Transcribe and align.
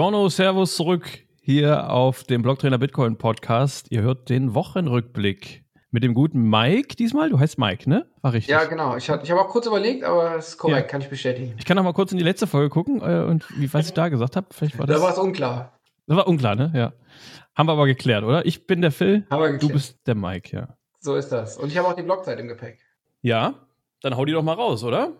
Buongiorno, 0.00 0.30
Servus 0.30 0.76
zurück 0.76 1.26
hier 1.42 1.90
auf 1.90 2.24
dem 2.24 2.40
Blocktrainer 2.40 2.78
Bitcoin 2.78 3.18
Podcast. 3.18 3.88
Ihr 3.90 4.00
hört 4.00 4.30
den 4.30 4.54
Wochenrückblick 4.54 5.62
mit 5.90 6.02
dem 6.02 6.14
guten 6.14 6.48
Mike 6.48 6.96
diesmal. 6.96 7.28
Du 7.28 7.38
heißt 7.38 7.58
Mike, 7.58 7.86
ne? 7.86 8.06
War 8.22 8.32
richtig. 8.32 8.50
Ja, 8.50 8.64
genau. 8.64 8.96
Ich, 8.96 9.10
ich 9.10 9.30
habe 9.30 9.42
auch 9.42 9.48
kurz 9.48 9.66
überlegt, 9.66 10.04
aber 10.04 10.36
es 10.36 10.48
ist 10.48 10.56
korrekt, 10.56 10.86
ja. 10.86 10.90
kann 10.90 11.02
ich 11.02 11.10
bestätigen. 11.10 11.54
Ich 11.58 11.66
kann 11.66 11.76
noch 11.76 11.84
mal 11.84 11.92
kurz 11.92 12.12
in 12.12 12.16
die 12.16 12.24
letzte 12.24 12.46
Folge 12.46 12.70
gucken 12.70 13.02
äh, 13.02 13.26
und 13.28 13.44
wie, 13.60 13.70
was 13.74 13.88
ich 13.88 13.92
da 13.92 14.08
gesagt 14.08 14.36
habe. 14.36 14.46
Vielleicht 14.52 14.78
war 14.78 14.86
das. 14.86 14.96
Da 14.96 15.02
war 15.02 15.12
es 15.12 15.18
unklar. 15.18 15.78
Das 16.06 16.16
war 16.16 16.26
unklar, 16.26 16.54
ne? 16.54 16.72
Ja. 16.74 16.94
Haben 17.54 17.68
wir 17.68 17.72
aber 17.72 17.84
geklärt, 17.84 18.24
oder? 18.24 18.46
Ich 18.46 18.66
bin 18.66 18.80
der 18.80 18.92
Phil, 18.92 19.26
du 19.28 19.68
bist 19.68 19.98
der 20.06 20.14
Mike, 20.14 20.56
ja. 20.56 20.78
So 21.00 21.14
ist 21.14 21.28
das. 21.28 21.58
Und 21.58 21.68
ich 21.68 21.76
habe 21.76 21.88
auch 21.88 21.94
die 21.94 22.04
Blockzeit 22.04 22.40
im 22.40 22.48
Gepäck. 22.48 22.78
Ja, 23.20 23.52
dann 24.00 24.16
hau 24.16 24.24
die 24.24 24.32
doch 24.32 24.42
mal 24.42 24.54
raus, 24.54 24.82
oder? 24.82 25.12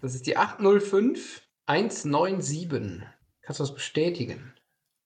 Das 0.00 0.16
ist 0.16 0.26
die 0.26 0.36
805 0.36 1.42
197. 1.66 3.13
Kannst 3.44 3.60
du 3.60 3.64
das 3.64 3.74
bestätigen? 3.74 4.54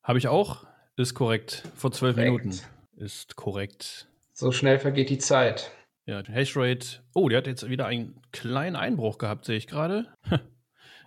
Habe 0.02 0.18
ich 0.18 0.28
auch. 0.28 0.64
Ist 0.96 1.14
korrekt. 1.14 1.64
Vor 1.74 1.92
zwölf 1.92 2.16
Minuten. 2.16 2.58
Ist 2.96 3.36
korrekt. 3.36 4.08
So 4.32 4.52
schnell 4.52 4.78
vergeht 4.78 5.10
die 5.10 5.18
Zeit. 5.18 5.72
Ja, 6.06 6.22
Hashrate. 6.22 7.02
Oh, 7.14 7.28
die 7.28 7.36
hat 7.36 7.46
jetzt 7.46 7.68
wieder 7.68 7.86
einen 7.86 8.22
kleinen 8.32 8.76
Einbruch 8.76 9.18
gehabt, 9.18 9.44
sehe 9.44 9.56
ich 9.56 9.66
gerade. 9.66 10.12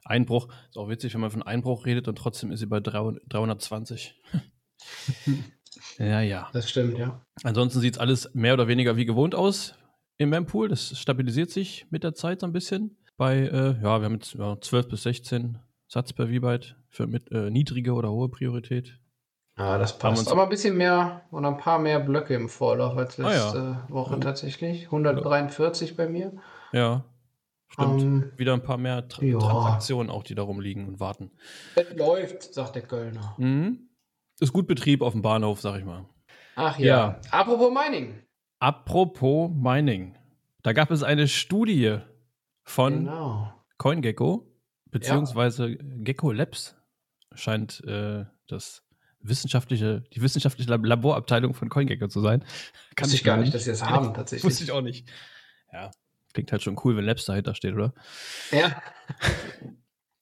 Einbruch. 0.04 0.49
Ist 0.70 0.77
auch 0.77 0.90
witzig, 0.90 1.13
wenn 1.13 1.21
man 1.21 1.31
von 1.31 1.44
Einbruch 1.44 1.85
redet 1.85 2.07
und 2.07 2.17
trotzdem 2.17 2.52
ist 2.52 2.59
sie 2.59 2.66
bei 2.66 2.80
320. 2.80 4.16
ja, 5.98 6.21
ja. 6.21 6.49
Das 6.54 6.70
stimmt, 6.70 6.98
ja. 6.98 7.26
Ansonsten 7.43 7.79
sieht 7.79 7.95
es 7.95 7.99
alles 7.99 8.29
mehr 8.34 8.54
oder 8.54 8.68
weniger 8.68 8.98
wie 8.98 9.05
gewohnt 9.05 9.35
aus 9.35 9.76
im 10.18 10.29
Mempool. 10.29 10.68
Das 10.68 10.99
stabilisiert 10.99 11.49
sich 11.49 11.88
mit 11.90 12.04
der 12.04 12.13
Zeit 12.13 12.41
so 12.41 12.45
ein 12.45 12.54
bisschen. 12.54 12.98
Bei, 13.18 13.38
äh, 13.38 13.82
ja, 13.82 13.99
wir 13.99 14.05
haben 14.05 14.16
jetzt 14.16 14.34
ja, 14.34 14.60
12 14.60 14.90
bis 14.90 15.04
16 15.04 15.60
Satz 15.91 16.13
per 16.13 16.27
V-Byte 16.27 16.77
für 16.87 17.05
mit, 17.05 17.29
äh, 17.34 17.49
niedrige 17.49 17.91
oder 17.91 18.11
hohe 18.11 18.29
Priorität. 18.29 18.97
Ja, 19.57 19.77
das 19.77 19.99
passt. 19.99 20.31
Aber 20.31 20.43
ein 20.43 20.49
bisschen 20.49 20.77
mehr 20.77 21.23
und 21.31 21.43
ein 21.43 21.57
paar 21.57 21.79
mehr 21.79 21.99
Blöcke 21.99 22.33
im 22.33 22.48
Vorlauf 22.48 22.95
als 22.95 23.17
letzte 23.17 23.59
ah, 23.59 23.85
ja. 23.89 23.93
Woche 23.93 24.13
ja. 24.13 24.20
tatsächlich. 24.21 24.85
143 24.85 25.98
bei 25.98 26.07
mir. 26.07 26.31
Ja, 26.71 27.03
stimmt. 27.67 27.89
Um, 27.89 27.99
ähm, 27.99 28.31
Wieder 28.37 28.53
ein 28.53 28.63
paar 28.63 28.77
mehr 28.77 29.05
Tra 29.09 29.21
ja. 29.25 29.37
Transaktionen 29.37 30.09
auch, 30.09 30.23
die 30.23 30.33
da 30.33 30.43
rumliegen 30.43 30.87
und 30.87 31.01
warten. 31.01 31.29
Es 31.75 31.93
läuft, 31.98 32.53
sagt 32.53 32.76
der 32.76 32.83
Kölner. 32.83 33.35
Mhm. 33.37 33.89
Ist 34.39 34.53
gut 34.53 34.67
Betrieb 34.67 35.01
auf 35.01 35.11
dem 35.11 35.21
Bahnhof, 35.21 35.59
sag 35.59 35.77
ich 35.77 35.83
mal. 35.83 36.05
Ach 36.55 36.79
ja. 36.79 36.85
ja. 36.85 37.21
Apropos 37.31 37.70
Mining. 37.70 38.23
Apropos 38.59 39.51
Mining. 39.53 40.15
Da 40.63 40.71
gab 40.71 40.89
es 40.89 41.03
eine 41.03 41.27
Studie 41.27 41.98
von 42.63 42.93
genau. 42.93 43.53
CoinGecko 43.77 44.51
beziehungsweise 44.91 45.70
ja. 45.70 45.77
Gecko 45.79 46.31
Labs 46.31 46.75
scheint 47.34 47.84
äh, 47.85 48.25
das 48.47 48.84
wissenschaftliche, 49.21 50.03
die 50.13 50.21
wissenschaftliche 50.21 50.70
Laborabteilung 50.71 51.53
von 51.53 51.70
CoinGecko 51.70 52.07
zu 52.07 52.21
sein. 52.21 52.43
Kann 52.95 53.09
ich 53.09 53.23
gar 53.23 53.37
nicht, 53.37 53.53
dass 53.53 53.65
sie 53.65 53.71
das 53.71 53.83
haben, 53.83 54.13
tatsächlich. 54.13 54.43
Wusste 54.43 54.63
ich 54.63 54.71
auch 54.71 54.81
nicht. 54.81 55.09
Ja, 55.71 55.91
klingt 56.33 56.51
halt 56.51 56.61
schon 56.61 56.79
cool, 56.83 56.98
wenn 56.98 57.05
Labs 57.05 57.25
dahinter 57.25 57.55
steht, 57.55 57.73
oder? 57.73 57.93
Ja. 58.51 58.81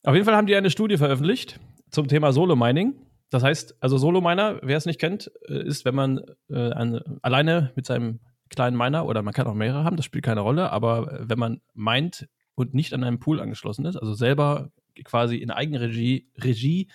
Auf 0.04 0.14
jeden 0.14 0.26
Fall 0.26 0.36
haben 0.36 0.48
die 0.48 0.56
eine 0.56 0.70
Studie 0.70 0.98
veröffentlicht 0.98 1.60
zum 1.90 2.08
Thema 2.08 2.32
Solo-Mining. 2.32 2.96
Das 3.30 3.44
heißt, 3.44 3.76
also 3.80 3.98
Solo-Miner, 3.98 4.60
wer 4.64 4.78
es 4.78 4.86
nicht 4.86 5.00
kennt, 5.00 5.32
äh, 5.48 5.64
ist, 5.64 5.86
wenn 5.86 5.96
man 5.96 6.22
äh, 6.50 6.72
an, 6.72 7.20
alleine 7.22 7.72
mit 7.76 7.86
seinem 7.86 8.20
kleinen 8.50 8.76
Miner 8.76 9.06
oder 9.06 9.22
man 9.22 9.34
kann 9.34 9.48
auch 9.48 9.54
mehrere 9.54 9.84
haben, 9.84 9.96
das 9.96 10.06
spielt 10.06 10.26
keine 10.26 10.42
Rolle, 10.42 10.72
aber 10.72 11.20
wenn 11.22 11.38
man 11.38 11.62
meint 11.74 12.28
und 12.60 12.74
nicht 12.74 12.94
an 12.94 13.04
einem 13.04 13.20
Pool 13.20 13.40
angeschlossen 13.40 13.86
ist, 13.86 13.96
also 13.96 14.14
selber 14.14 14.72
quasi 15.04 15.38
in 15.38 15.50
Eigenregie 15.50 16.28
Regie 16.38 16.90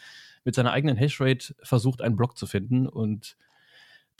mit 0.44 0.55
seiner 0.55 0.72
eigenen 0.72 0.97
Hashrate 0.97 1.55
versucht, 1.62 2.03
einen 2.03 2.16
Block 2.16 2.37
zu 2.37 2.47
finden 2.47 2.87
und 2.87 3.37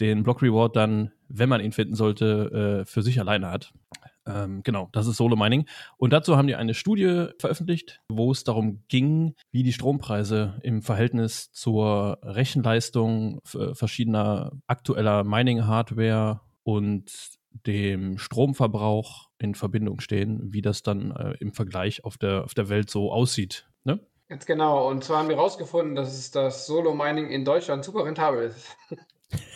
den 0.01 0.23
Block 0.23 0.43
Reward 0.43 0.75
dann, 0.75 1.13
wenn 1.29 1.49
man 1.49 1.61
ihn 1.61 1.73
finden 1.73 1.95
sollte, 1.95 2.81
äh, 2.83 2.85
für 2.87 3.03
sich 3.03 3.21
alleine 3.21 3.51
hat. 3.51 3.73
Ähm, 4.27 4.63
genau, 4.63 4.89
das 4.93 5.07
ist 5.07 5.19
Solo 5.19 5.37
Mining. 5.37 5.67
Und 5.99 6.15
dazu 6.15 6.37
haben 6.37 6.49
die 6.49 6.57
eine 6.57 6.73
Studie 6.73 7.27
veröffentlicht, 7.39 8.01
wo 8.09 8.33
es 8.33 8.43
darum 8.43 8.83
ging, 8.89 9.35
wie 9.53 9.63
die 9.63 9.75
Strompreise 9.75 10.59
im 10.63 10.81
Verhältnis 10.81 11.53
zur 11.53 12.19
Rechenleistung 12.23 13.41
verschiedener 13.45 14.53
aktueller 14.67 15.25
Mining-Hardware 15.25 16.41
und 16.63 17.39
dem 17.67 18.19
Stromverbrauch 18.19 19.29
in 19.39 19.55
Verbindung 19.55 20.01
stehen, 20.01 20.53
wie 20.53 20.63
das 20.63 20.83
dann 20.83 21.13
äh, 21.13 21.35
im 21.41 21.53
Vergleich 21.53 22.05
auf 22.05 22.19
der, 22.19 22.45
auf 22.45 22.55
der 22.55 22.69
Welt 22.69 22.91
so 22.91 23.13
aussieht. 23.13 23.69
Ne? 23.85 24.01
Ganz 24.29 24.47
genau. 24.47 24.89
Und 24.89 25.05
zwar 25.05 25.19
haben 25.19 25.29
wir 25.29 25.37
herausgefunden, 25.37 25.95
dass 25.95 26.31
das 26.31 26.67
Solo-Mining 26.67 27.29
in 27.29 27.45
Deutschland 27.45 27.85
super 27.85 28.05
rentabel 28.05 28.49
ist. 28.49 28.77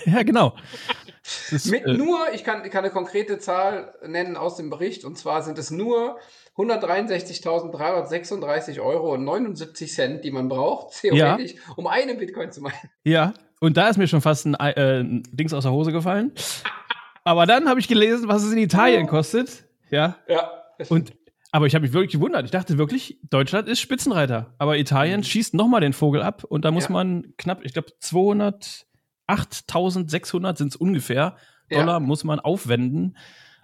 ja, 0.07 0.23
genau. 0.23 0.55
Ist, 1.51 1.71
Mit 1.71 1.85
äh, 1.85 1.95
nur, 1.95 2.33
ich 2.33 2.43
kann, 2.43 2.65
ich 2.65 2.71
kann 2.71 2.85
eine 2.85 2.93
konkrete 2.93 3.39
Zahl 3.39 3.95
nennen 4.07 4.35
aus 4.37 4.57
dem 4.57 4.71
Bericht, 4.71 5.05
und 5.05 5.19
zwar 5.19 5.43
sind 5.43 5.59
es 5.59 5.71
nur 5.71 6.19
163.336 6.57 8.81
Euro 8.81 9.13
und 9.13 9.25
79 9.25 9.93
Cent, 9.93 10.25
die 10.25 10.31
man 10.31 10.49
braucht, 10.49 10.93
theoretisch, 11.01 11.55
ja. 11.55 11.61
um 11.77 11.87
einen 11.87 12.17
Bitcoin 12.19 12.51
zu 12.51 12.63
meinen. 12.63 12.91
Ja, 13.05 13.35
und 13.61 13.77
da 13.77 13.89
ist 13.89 13.99
mir 13.99 14.09
schon 14.09 14.23
fast 14.23 14.47
ein, 14.47 14.55
äh, 14.55 15.01
ein 15.01 15.23
Dings 15.33 15.53
aus 15.53 15.65
der 15.65 15.73
Hose 15.73 15.93
gefallen. 15.93 16.33
Aber 17.29 17.45
dann 17.45 17.69
habe 17.69 17.79
ich 17.79 17.89
gelesen, 17.89 18.27
was 18.27 18.43
es 18.43 18.53
in 18.53 18.59
Italien 18.59 19.07
kostet. 19.07 19.65
Ja. 19.91 20.17
Ja. 20.27 20.51
Und 20.89 21.13
aber 21.53 21.67
ich 21.67 21.75
habe 21.75 21.83
mich 21.83 21.93
wirklich 21.93 22.13
gewundert. 22.13 22.47
Ich 22.47 22.51
dachte 22.51 22.79
wirklich, 22.79 23.19
Deutschland 23.29 23.69
ist 23.69 23.81
Spitzenreiter. 23.81 24.55
Aber 24.57 24.79
Italien 24.79 25.21
mhm. 25.21 25.25
schießt 25.25 25.53
nochmal 25.53 25.83
den 25.83 25.93
Vogel 25.93 26.23
ab 26.23 26.45
und 26.45 26.65
da 26.65 26.71
muss 26.71 26.85
ja. 26.85 26.91
man 26.91 27.35
knapp, 27.37 27.63
ich 27.65 27.75
glaube, 27.75 27.91
208.600 28.03 30.57
sind 30.57 30.69
es 30.69 30.77
ungefähr 30.77 31.37
Dollar 31.69 32.01
ja. 32.01 32.03
muss 32.07 32.25
man 32.25 32.41
aufwenden, 32.41 33.19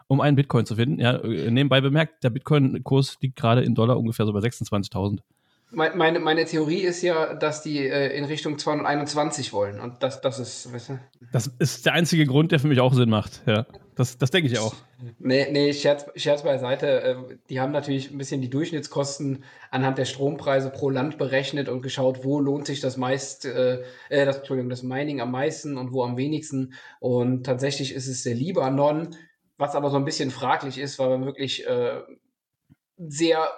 um 0.08 0.20
einen 0.20 0.36
Bitcoin 0.36 0.66
zu 0.66 0.76
finden. 0.76 1.00
Ja, 1.00 1.22
nebenbei 1.22 1.80
bemerkt, 1.80 2.22
der 2.22 2.28
Bitcoin-Kurs 2.28 3.16
liegt 3.22 3.36
gerade 3.36 3.62
in 3.62 3.74
Dollar 3.74 3.98
ungefähr 3.98 4.26
so 4.26 4.34
bei 4.34 4.40
26.000. 4.40 5.20
Meine, 5.74 6.20
meine 6.20 6.44
Theorie 6.44 6.80
ist 6.80 7.02
ja, 7.02 7.34
dass 7.34 7.62
die 7.62 7.86
äh, 7.86 8.16
in 8.16 8.24
Richtung 8.24 8.58
221 8.58 9.52
wollen. 9.52 9.80
Und 9.80 10.02
das, 10.02 10.20
das 10.20 10.38
ist, 10.38 10.72
weißt 10.72 10.88
du? 10.90 10.98
Das 11.32 11.48
ist 11.58 11.86
der 11.86 11.94
einzige 11.94 12.26
Grund, 12.26 12.52
der 12.52 12.60
für 12.60 12.68
mich 12.68 12.80
auch 12.80 12.94
Sinn 12.94 13.10
macht. 13.10 13.42
Ja, 13.46 13.66
das, 13.94 14.18
das 14.18 14.30
denke 14.30 14.50
ich 14.50 14.58
auch. 14.58 14.74
Nee, 15.18 15.48
nee 15.50 15.72
Scherz, 15.72 16.06
Scherz 16.16 16.42
beiseite. 16.42 17.02
Äh, 17.02 17.16
die 17.48 17.60
haben 17.60 17.72
natürlich 17.72 18.10
ein 18.10 18.18
bisschen 18.18 18.40
die 18.40 18.50
Durchschnittskosten 18.50 19.44
anhand 19.70 19.98
der 19.98 20.04
Strompreise 20.04 20.70
pro 20.70 20.90
Land 20.90 21.18
berechnet 21.18 21.68
und 21.68 21.82
geschaut, 21.82 22.24
wo 22.24 22.40
lohnt 22.40 22.66
sich 22.66 22.80
das 22.80 22.96
meist, 22.96 23.44
äh, 23.44 23.82
äh, 24.08 24.24
das, 24.24 24.38
Entschuldigung, 24.38 24.70
das 24.70 24.82
Mining 24.82 25.20
am 25.20 25.30
meisten 25.30 25.76
und 25.76 25.92
wo 25.92 26.04
am 26.04 26.16
wenigsten. 26.16 26.74
Und 27.00 27.44
tatsächlich 27.44 27.94
ist 27.94 28.08
es 28.08 28.22
der 28.22 28.34
Libanon, 28.34 29.16
was 29.56 29.74
aber 29.74 29.90
so 29.90 29.96
ein 29.96 30.04
bisschen 30.04 30.30
fraglich 30.30 30.78
ist, 30.78 30.98
weil 30.98 31.10
man 31.10 31.26
wirklich 31.26 31.66
äh, 31.66 32.00
sehr 32.96 33.48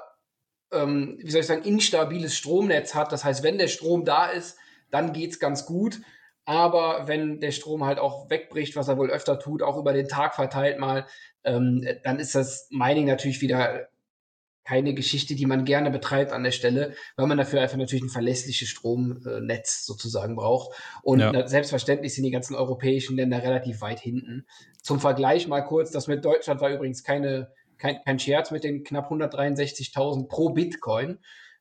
ähm, 0.77 1.19
wie 1.21 1.31
soll 1.31 1.41
ich 1.41 1.47
sagen, 1.47 1.65
instabiles 1.65 2.37
Stromnetz 2.37 2.95
hat. 2.95 3.13
Das 3.13 3.25
heißt, 3.25 3.43
wenn 3.43 3.59
der 3.59 3.69
Strom 3.69 4.05
da 4.05 4.27
ist, 4.27 4.59
dann 4.91 5.13
geht 5.13 5.33
es 5.33 5.41
ganz 5.41 5.67
gut. 5.67 6.01
Aber 6.45 7.09
wenn 7.09 7.41
der 7.41 7.51
Strom 7.51 7.85
halt 7.85 7.99
auch 7.99 8.31
wegbricht, 8.31 8.77
was 8.77 8.89
er 8.89 8.99
wohl 8.99 9.11
öfter 9.11 9.39
tut, 9.39 9.63
auch 9.63 9.77
über 9.77 9.93
den 9.93 10.09
Tag 10.09 10.37
verteilt 10.37 10.79
mal, 10.79 11.07
ähm, 11.43 11.87
dann 12.05 12.21
ist 12.21 12.35
das 12.35 12.69
Mining 12.71 13.07
natürlich 13.07 13.41
wieder 13.41 13.89
keine 14.67 14.95
Geschichte, 14.95 15.37
die 15.37 15.47
man 15.47 15.65
gerne 15.65 15.91
betreibt 15.91 16.33
an 16.33 16.43
der 16.43 16.51
Stelle, 16.51 16.95
weil 17.17 17.29
man 17.29 17.39
dafür 17.39 17.61
einfach 17.61 17.77
natürlich 17.77 18.05
ein 18.05 18.11
verlässliches 18.11 18.69
Stromnetz 18.69 19.87
sozusagen 19.87 20.35
braucht. 20.35 20.77
Und 21.03 21.21
ja. 21.21 21.47
selbstverständlich 21.47 22.15
sind 22.15 22.25
die 22.25 22.33
ganzen 22.33 22.57
europäischen 22.57 23.17
Länder 23.17 23.43
relativ 23.43 23.81
weit 23.81 24.01
hinten. 24.01 24.45
Zum 24.83 24.99
Vergleich 24.99 25.47
mal 25.47 25.63
kurz, 25.63 25.93
das 25.93 26.09
mit 26.09 26.25
Deutschland 26.25 26.61
war 26.61 26.71
übrigens 26.71 27.05
keine 27.05 27.53
kein, 27.79 28.03
kein 28.05 28.19
Scherz 28.19 28.51
mit 28.51 28.65
den 28.65 28.85
knapp 28.85 29.11
163.000 29.11 30.29
pro 30.29 30.51
Bitcoin, 30.51 31.19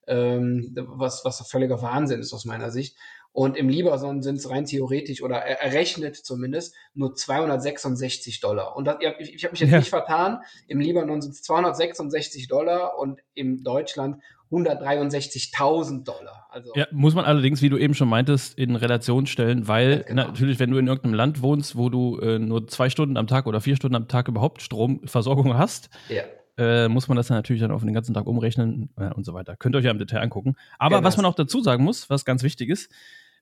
ähm, 0.08 0.72
was, 0.76 1.26
was 1.26 1.48
völliger 1.50 1.82
Wahnsinn 1.82 2.20
ist 2.20 2.34
aus 2.34 2.46
meiner 2.46 2.72
Sicht. 2.72 2.98
Und 3.36 3.58
im 3.58 3.68
Libanon 3.68 4.24
sind 4.24 4.38
es 4.38 4.50
rein 4.50 4.64
theoretisch 4.64 5.22
oder 5.22 5.36
errechnet 5.36 6.16
zumindest 6.16 6.74
nur 6.94 7.16
266 7.16 8.40
Dollar. 8.40 8.78
Und 8.78 8.86
das, 8.86 8.96
ich, 9.20 9.36
ich 9.36 9.44
habe 9.44 9.52
mich 9.52 9.60
jetzt 9.60 9.72
ja. 9.72 9.80
nicht 9.80 9.90
vertan. 9.90 10.40
Im 10.70 10.80
Libanon 10.80 11.22
sind 11.22 11.34
es 11.34 11.42
266 11.42 12.48
Dollar 12.48 12.98
und 12.98 13.20
in 13.34 13.62
Deutschland 13.62 14.22
163.000 14.52 16.06
Dollar. 16.06 16.48
Also 16.50 16.72
ja, 16.76 16.88
muss 16.92 17.14
man 17.14 17.26
allerdings, 17.26 17.62
wie 17.62 17.68
du 17.68 17.78
eben 17.78 17.94
schon 17.94 18.08
meintest, 18.08 18.58
in 18.58 18.78
Relation 18.78 19.26
stellen, 19.26 19.68
weil 19.68 20.06
genau. 20.08 20.28
natürlich, 20.28 20.58
wenn 20.60 20.72
du 20.72 20.78
in 20.78 20.88
irgendeinem 20.88 21.16
Land 21.16 21.42
wohnst, 21.42 21.76
wo 21.76 21.90
du 21.90 22.18
äh, 22.20 22.40
nur 22.40 22.70
zwei 22.70 22.90
Stunden 22.90 23.18
am 23.18 23.28
Tag 23.28 23.48
oder 23.48 23.60
vier 23.60 23.76
Stunden 23.76 23.98
am 23.98 24.08
Tag 24.08 24.30
überhaupt 24.30 24.62
Stromversorgung 24.62 25.58
hast, 25.58 25.90
ja. 26.08 26.24
äh, 26.58 26.88
muss 26.88 27.10
man 27.10 27.18
das 27.18 27.28
dann 27.28 27.36
natürlich 27.36 27.62
dann 27.62 27.72
auf 27.72 27.84
den 27.84 27.92
ganzen 27.92 28.14
Tag 28.14 28.28
umrechnen 28.28 28.92
äh, 28.98 29.12
und 29.14 29.26
so 29.26 29.34
weiter. 29.34 29.58
Könnt 29.58 29.76
ihr 29.76 29.80
euch 29.80 29.86
ja 29.86 29.92
im 29.92 30.00
Detail 30.00 30.22
angucken. 30.22 30.56
Aber 30.80 31.00
genau. 31.00 31.08
was 31.08 31.18
man 31.18 31.26
auch 31.26 31.36
dazu 31.36 31.62
sagen 31.62 31.84
muss, 31.84 32.10
was 32.10 32.24
ganz 32.24 32.42
wichtig 32.42 32.70
ist, 32.70 32.90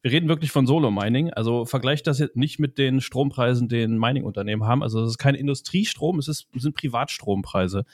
wir 0.04 0.12
reden 0.12 0.28
wirklich 0.28 0.52
von 0.52 0.68
Solo-Mining. 0.68 1.32
Also 1.32 1.66
vergleicht 1.66 2.06
das 2.08 2.20
jetzt 2.20 2.36
nicht 2.36 2.60
mit 2.60 2.78
den 2.78 3.00
Strompreisen, 3.00 3.70
den 3.70 3.98
Mining-Unternehmen 3.98 4.66
haben. 4.66 4.84
Also 4.84 5.02
es 5.02 5.12
ist 5.12 5.18
kein 5.18 5.34
Industriestrom, 5.34 6.20
es, 6.20 6.28
ist, 6.28 6.48
es 6.54 6.62
sind 6.62 6.76
Privatstrompreise. 6.76 7.86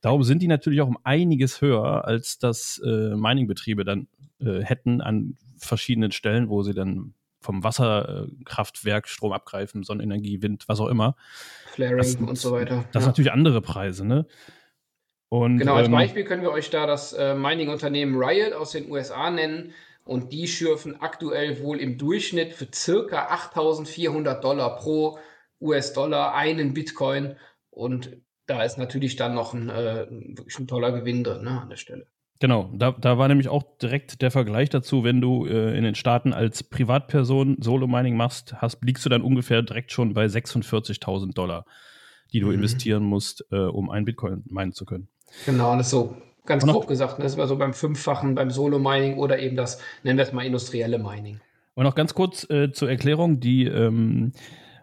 Darum 0.00 0.22
sind 0.22 0.40
die 0.40 0.48
natürlich 0.48 0.80
auch 0.80 0.88
um 0.88 0.98
einiges 1.04 1.60
höher, 1.60 2.06
als 2.06 2.38
das 2.38 2.80
äh, 2.84 3.14
Mining-Betriebe 3.14 3.84
dann 3.84 4.08
äh, 4.40 4.62
hätten 4.62 5.02
an 5.02 5.36
verschiedenen 5.58 6.10
Stellen, 6.10 6.48
wo 6.48 6.62
sie 6.62 6.72
dann 6.72 7.12
vom 7.40 7.62
Wasserkraftwerk 7.62 9.06
Strom 9.06 9.32
abgreifen, 9.32 9.82
Sonnenenergie, 9.82 10.40
Wind, 10.40 10.64
was 10.68 10.80
auch 10.80 10.88
immer. 10.88 11.16
Flaring 11.72 11.98
das, 11.98 12.16
und 12.16 12.38
so 12.38 12.52
weiter. 12.52 12.84
Das 12.92 12.94
ja. 12.94 13.00
sind 13.00 13.08
natürlich 13.08 13.32
andere 13.32 13.60
Preise, 13.60 14.06
ne? 14.06 14.26
Und, 15.28 15.58
genau, 15.58 15.74
als 15.74 15.88
ähm, 15.88 15.92
Beispiel 15.92 16.24
können 16.24 16.40
wir 16.42 16.50
euch 16.50 16.70
da 16.70 16.86
das 16.86 17.12
äh, 17.12 17.34
Mining-Unternehmen 17.34 18.16
Riot 18.16 18.54
aus 18.54 18.70
den 18.70 18.90
USA 18.90 19.30
nennen. 19.30 19.74
Und 20.08 20.32
die 20.32 20.48
schürfen 20.48 21.02
aktuell 21.02 21.62
wohl 21.62 21.78
im 21.80 21.98
Durchschnitt 21.98 22.54
für 22.54 22.66
circa 22.74 23.26
8400 23.26 24.42
Dollar 24.42 24.76
pro 24.76 25.18
US-Dollar 25.60 26.34
einen 26.34 26.72
Bitcoin. 26.72 27.36
Und 27.68 28.16
da 28.46 28.62
ist 28.62 28.78
natürlich 28.78 29.16
dann 29.16 29.34
noch 29.34 29.52
ein, 29.52 29.68
äh, 29.68 30.06
wirklich 30.08 30.58
ein 30.58 30.66
toller 30.66 30.92
Gewinn 30.92 31.24
drin 31.24 31.44
ne, 31.44 31.60
an 31.60 31.68
der 31.68 31.76
Stelle. 31.76 32.06
Genau, 32.40 32.70
da, 32.72 32.92
da 32.92 33.18
war 33.18 33.28
nämlich 33.28 33.48
auch 33.48 33.76
direkt 33.82 34.22
der 34.22 34.30
Vergleich 34.30 34.70
dazu, 34.70 35.04
wenn 35.04 35.20
du 35.20 35.44
äh, 35.44 35.76
in 35.76 35.84
den 35.84 35.94
Staaten 35.94 36.32
als 36.32 36.62
Privatperson 36.62 37.58
Solo-Mining 37.60 38.16
machst, 38.16 38.54
hast, 38.62 38.82
liegst 38.82 39.04
du 39.04 39.10
dann 39.10 39.20
ungefähr 39.20 39.60
direkt 39.60 39.92
schon 39.92 40.14
bei 40.14 40.24
46.000 40.24 41.34
Dollar, 41.34 41.66
die 42.32 42.40
du 42.40 42.46
mhm. 42.46 42.54
investieren 42.54 43.02
musst, 43.02 43.44
äh, 43.50 43.58
um 43.58 43.90
einen 43.90 44.06
Bitcoin 44.06 44.42
meinen 44.48 44.72
zu 44.72 44.86
können. 44.86 45.08
Genau, 45.44 45.76
das 45.76 45.88
ist 45.88 45.90
so 45.90 46.16
ganz 46.48 46.66
grob 46.66 46.88
gesagt. 46.88 47.18
Ne, 47.18 47.22
das 47.22 47.32
ist 47.32 47.38
mal 47.38 47.46
so 47.46 47.56
beim 47.56 47.74
Fünffachen 47.74 48.34
beim 48.34 48.50
Solo-Mining 48.50 49.18
oder 49.18 49.38
eben 49.38 49.56
das, 49.56 49.80
nennen 50.02 50.18
wir 50.18 50.24
es 50.24 50.32
mal 50.32 50.44
industrielle 50.44 50.98
Mining. 50.98 51.40
Und 51.74 51.84
noch 51.84 51.94
ganz 51.94 52.14
kurz 52.14 52.48
äh, 52.50 52.72
zur 52.72 52.90
Erklärung, 52.90 53.38
die 53.38 53.66
ähm, 53.66 54.32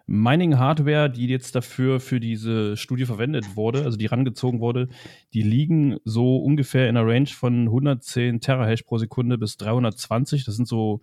Mining-Hardware, 0.07 1.09
die 1.09 1.27
jetzt 1.27 1.55
dafür 1.55 1.99
für 1.99 2.19
diese 2.19 2.77
Studie 2.77 3.05
verwendet 3.05 3.55
wurde, 3.55 3.83
also 3.83 3.97
die 3.97 4.05
rangezogen 4.05 4.59
wurde, 4.59 4.87
die 5.33 5.41
liegen 5.41 5.97
so 6.05 6.37
ungefähr 6.37 6.87
in 6.87 6.95
einer 6.95 7.07
Range 7.07 7.27
von 7.27 7.63
110 7.63 8.39
Terahash 8.39 8.83
pro 8.83 8.97
Sekunde 8.97 9.37
bis 9.37 9.57
320. 9.57 10.45
Das 10.45 10.55
sind 10.55 10.67
so 10.67 11.01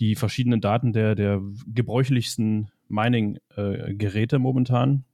die 0.00 0.16
verschiedenen 0.16 0.60
Daten 0.60 0.92
der, 0.92 1.14
der 1.14 1.40
gebräuchlichsten 1.72 2.70
Mining-Geräte 2.88 4.38
momentan. 4.38 5.04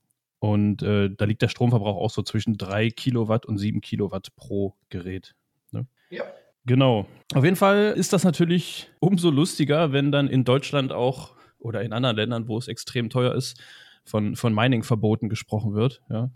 Und 0.41 0.81
äh, 0.81 1.11
da 1.15 1.25
liegt 1.25 1.43
der 1.43 1.49
Stromverbrauch 1.49 1.97
auch 1.97 2.09
so 2.09 2.23
zwischen 2.23 2.57
3 2.57 2.89
Kilowatt 2.89 3.45
und 3.45 3.59
7 3.59 3.79
Kilowatt 3.79 4.35
pro 4.35 4.73
Gerät. 4.89 5.35
Ne? 5.69 5.85
Ja. 6.09 6.23
Genau. 6.65 7.05
Auf 7.35 7.43
jeden 7.43 7.55
Fall 7.55 7.93
ist 7.95 8.11
das 8.11 8.23
natürlich 8.23 8.89
umso 8.99 9.29
lustiger, 9.29 9.91
wenn 9.91 10.11
dann 10.11 10.27
in 10.27 10.43
Deutschland 10.43 10.91
auch 10.91 11.35
oder 11.59 11.83
in 11.83 11.93
anderen 11.93 12.15
Ländern, 12.15 12.47
wo 12.47 12.57
es 12.57 12.67
extrem 12.67 13.11
teuer 13.11 13.35
ist, 13.35 13.61
von, 14.03 14.35
von 14.35 14.51
Mining-Verboten 14.51 15.29
gesprochen 15.29 15.75
wird. 15.75 16.01
Ja. 16.09 16.31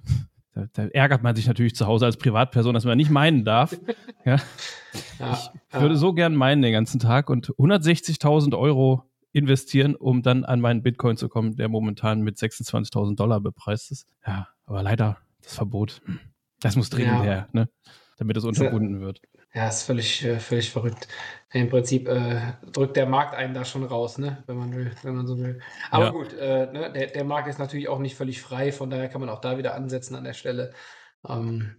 Da, 0.53 0.67
da, 0.71 0.85
ärgert 0.85 1.23
man 1.23 1.35
sich 1.35 1.47
natürlich 1.47 1.75
zu 1.75 1.87
Hause 1.87 2.05
als 2.05 2.17
Privatperson, 2.17 2.75
dass 2.75 2.85
man 2.85 2.97
nicht 2.97 3.09
meinen 3.09 3.43
darf. 3.43 3.75
ja. 4.25 4.35
Ich 4.93 5.81
würde 5.81 5.97
so 5.97 6.13
gern 6.13 6.35
meinen 6.35 6.61
den 6.61 6.73
ganzen 6.73 6.99
Tag 6.99 7.31
und 7.31 7.47
160.000 7.55 8.55
Euro 8.55 9.03
investieren, 9.35 9.95
um 9.95 10.21
dann 10.21 10.45
an 10.45 10.61
meinen 10.61 10.81
Bitcoin 10.81 11.17
zu 11.17 11.27
kommen, 11.27 11.57
der 11.57 11.67
momentan 11.67 12.21
mit 12.21 12.37
26.000 12.37 13.15
Dollar 13.15 13.41
bepreist 13.41 13.91
ist. 13.91 14.07
Ja, 14.25 14.47
aber 14.65 14.81
leider 14.81 15.17
das 15.43 15.55
Verbot. 15.55 16.01
Das 16.61 16.77
muss 16.77 16.89
dringend 16.89 17.21
her, 17.21 17.49
ne? 17.51 17.69
damit 18.17 18.37
es 18.37 18.45
unterbunden 18.45 19.01
wird. 19.01 19.21
Ja, 19.53 19.67
ist 19.67 19.83
völlig, 19.83 20.23
äh, 20.23 20.39
völlig 20.39 20.71
verrückt. 20.71 21.09
Im 21.51 21.69
Prinzip 21.69 22.07
äh, 22.07 22.53
drückt 22.71 22.95
der 22.95 23.07
Markt 23.07 23.35
einen 23.35 23.53
da 23.53 23.65
schon 23.65 23.83
raus, 23.83 24.17
ne? 24.17 24.43
wenn 24.47 24.57
man 24.57 24.73
will, 24.73 24.91
wenn 25.03 25.15
man 25.15 25.27
so 25.27 25.37
will. 25.37 25.59
Aber 25.91 26.05
ja. 26.05 26.11
gut, 26.11 26.33
äh, 26.33 26.71
ne? 26.71 26.91
der, 26.93 27.07
der 27.07 27.23
Markt 27.25 27.49
ist 27.49 27.59
natürlich 27.59 27.89
auch 27.89 27.99
nicht 27.99 28.15
völlig 28.15 28.41
frei, 28.41 28.71
von 28.71 28.89
daher 28.89 29.09
kann 29.09 29.19
man 29.19 29.29
auch 29.29 29.41
da 29.41 29.57
wieder 29.57 29.75
ansetzen 29.75 30.15
an 30.15 30.23
der 30.23 30.33
Stelle. 30.33 30.73
Ähm, 31.27 31.75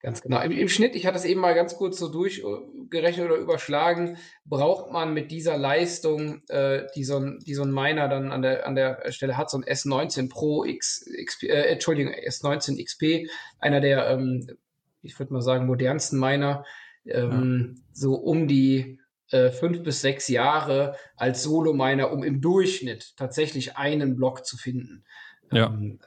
ganz 0.00 0.22
genau. 0.22 0.40
Im, 0.40 0.52
Im, 0.52 0.68
Schnitt, 0.68 0.96
ich 0.96 1.06
hatte 1.06 1.16
es 1.16 1.24
eben 1.24 1.40
mal 1.40 1.54
ganz 1.54 1.76
kurz 1.76 1.98
so 1.98 2.08
durchgerechnet 2.08 3.26
oder 3.26 3.36
überschlagen, 3.36 4.16
braucht 4.44 4.90
man 4.92 5.14
mit 5.14 5.30
dieser 5.30 5.56
Leistung, 5.56 6.42
äh, 6.48 6.86
die, 6.94 7.04
so 7.04 7.16
ein, 7.16 7.38
die 7.46 7.54
so 7.54 7.62
ein 7.62 7.72
Miner 7.72 8.08
dann 8.08 8.32
an 8.32 8.42
der, 8.42 8.66
an 8.66 8.74
der 8.74 9.10
Stelle 9.12 9.36
hat, 9.36 9.50
so 9.50 9.58
ein 9.58 9.64
S19 9.64 10.30
Pro 10.30 10.64
X, 10.64 11.04
XP, 11.24 11.44
äh, 11.44 11.62
Entschuldigung, 11.72 12.12
S19 12.12 12.82
XP, 12.82 13.30
einer 13.58 13.80
der, 13.80 14.08
ähm, 14.08 14.46
ich 15.02 15.18
würde 15.18 15.32
mal 15.32 15.42
sagen, 15.42 15.66
modernsten 15.66 16.18
Miner, 16.18 16.64
ähm, 17.06 17.74
ja. 17.76 17.82
so 17.92 18.14
um 18.14 18.48
die 18.48 19.00
äh, 19.30 19.50
fünf 19.50 19.82
bis 19.82 20.00
sechs 20.00 20.28
Jahre 20.28 20.96
als 21.16 21.42
Solo-Miner, 21.42 22.10
um 22.10 22.24
im 22.24 22.40
Durchschnitt 22.40 23.16
tatsächlich 23.16 23.76
einen 23.76 24.16
Block 24.16 24.44
zu 24.44 24.56
finden. 24.56 25.04
Ja. 25.52 25.66
Ähm, 25.66 26.00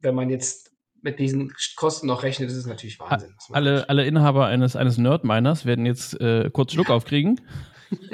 wenn 0.00 0.14
man 0.14 0.30
jetzt 0.30 0.67
mit 1.10 1.18
diesen 1.18 1.52
Kosten 1.76 2.06
noch 2.06 2.22
rechnet, 2.22 2.50
ist 2.50 2.56
es 2.56 2.66
natürlich 2.66 2.98
Wahnsinn. 3.00 3.34
Alle, 3.50 3.88
alle 3.88 4.04
Inhaber 4.06 4.46
eines, 4.46 4.76
eines 4.76 4.98
Nerd-Miners 4.98 5.64
werden 5.64 5.86
jetzt 5.86 6.20
äh, 6.20 6.50
kurz 6.52 6.72
Schluck 6.72 6.88
ja. 6.88 6.94
aufkriegen. 6.94 7.40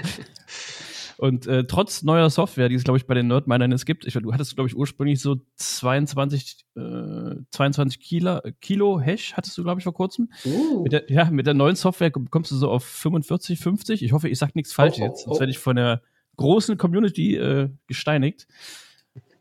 Und 1.16 1.46
äh, 1.46 1.64
trotz 1.64 2.02
neuer 2.02 2.28
Software, 2.28 2.68
die 2.68 2.74
es, 2.74 2.84
glaube 2.84 2.98
ich, 2.98 3.06
bei 3.06 3.14
den 3.14 3.28
Nerdminern 3.28 3.72
es 3.72 3.84
gibt, 3.84 4.04
ich, 4.04 4.14
du 4.14 4.32
hattest, 4.32 4.56
glaube 4.56 4.68
ich, 4.68 4.76
ursprünglich 4.76 5.20
so 5.20 5.36
22, 5.56 6.64
äh, 6.76 7.36
22 7.50 8.00
Kilo, 8.00 8.40
Kilo 8.60 9.00
Hash, 9.00 9.34
hattest 9.34 9.56
du, 9.56 9.62
glaube 9.62 9.80
ich, 9.80 9.84
vor 9.84 9.94
kurzem. 9.94 10.30
Uh. 10.44 10.82
Mit 10.82 10.92
der, 10.92 11.10
ja, 11.10 11.30
mit 11.30 11.46
der 11.46 11.54
neuen 11.54 11.76
Software 11.76 12.10
kommst 12.10 12.50
du 12.50 12.56
so 12.56 12.68
auf 12.68 12.84
45, 12.84 13.58
50. 13.60 14.02
Ich 14.02 14.12
hoffe, 14.12 14.28
ich 14.28 14.38
sage 14.38 14.52
nichts 14.54 14.72
falsch 14.72 14.96
oh, 14.98 15.02
oh, 15.02 15.06
jetzt, 15.06 15.24
sonst 15.24 15.36
oh. 15.36 15.40
werde 15.40 15.50
ich 15.50 15.58
von 15.58 15.76
der 15.76 16.02
großen 16.36 16.76
Community 16.76 17.36
äh, 17.36 17.70
gesteinigt. 17.86 18.48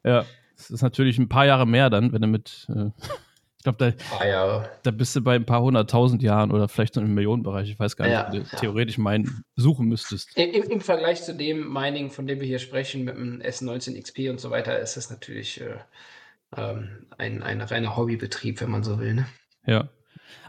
Ja, 0.05 0.25
das 0.55 0.69
ist 0.69 0.81
natürlich 0.81 1.17
ein 1.17 1.29
paar 1.29 1.45
Jahre 1.45 1.65
mehr 1.65 1.89
dann, 1.89 2.13
wenn 2.13 2.21
du 2.21 2.27
mit 2.27 2.67
äh, 2.69 2.91
ich 3.63 3.77
glaube, 3.77 3.77
da, 3.77 4.17
ah, 4.19 4.27
ja. 4.27 4.69
da 4.83 4.91
bist 4.91 5.15
du 5.15 5.21
bei 5.21 5.35
ein 5.35 5.45
paar 5.45 5.61
hunderttausend 5.61 6.21
Jahren 6.21 6.51
oder 6.51 6.67
vielleicht 6.67 6.95
so 6.95 6.99
im 6.99 7.13
Millionenbereich. 7.13 7.69
Ich 7.69 7.79
weiß 7.79 7.95
gar 7.95 8.03
nicht, 8.03 8.13
ja, 8.13 8.25
ob 8.25 8.31
du 8.31 8.37
ja. 8.39 8.59
theoretisch 8.59 8.97
meinen 8.97 9.45
suchen 9.55 9.87
müsstest. 9.87 10.37
Im, 10.37 10.63
Im, 10.63 10.81
Vergleich 10.81 11.23
zu 11.23 11.33
dem 11.33 11.71
Mining, 11.71 12.11
von 12.11 12.27
dem 12.27 12.41
wir 12.41 12.45
hier 12.45 12.59
sprechen, 12.59 13.05
mit 13.05 13.15
dem 13.15 13.39
S19 13.39 13.97
XP 14.01 14.29
und 14.29 14.41
so 14.41 14.51
weiter, 14.51 14.77
ist 14.79 14.97
das 14.97 15.09
natürlich 15.09 15.61
äh, 15.61 15.77
ähm, 16.57 17.05
ein, 17.17 17.41
ein 17.41 17.61
reiner 17.61 17.95
Hobbybetrieb, 17.95 18.59
wenn 18.59 18.69
man 18.69 18.83
so 18.83 18.99
will. 18.99 19.13
Ne? 19.13 19.27
Ja. 19.65 19.87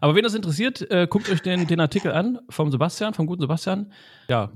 Aber 0.01 0.17
wen 0.17 0.25
das 0.25 0.35
interessiert, 0.35 0.91
äh, 0.91 1.07
guckt 1.09 1.31
euch 1.31 1.41
den, 1.41 1.69
den 1.69 1.79
Artikel 1.79 2.11
an 2.11 2.41
vom 2.51 2.73
Sebastian, 2.73 3.15
vom 3.15 3.29
guten 3.29 3.43
Sebastian. 3.43 3.93
Ja, 4.27 4.51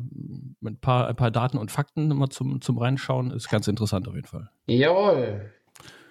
mit 0.58 0.74
ein 0.74 0.80
paar, 0.80 1.06
ein 1.06 1.14
paar 1.14 1.30
Daten 1.30 1.58
und 1.58 1.70
Fakten 1.70 2.08
mal 2.08 2.28
zum, 2.30 2.60
zum 2.60 2.76
Reinschauen. 2.76 3.30
Ist 3.30 3.50
ganz 3.50 3.68
interessant 3.68 4.08
auf 4.08 4.16
jeden 4.16 4.26
Fall. 4.26 4.50
Jawohl. 4.66 5.52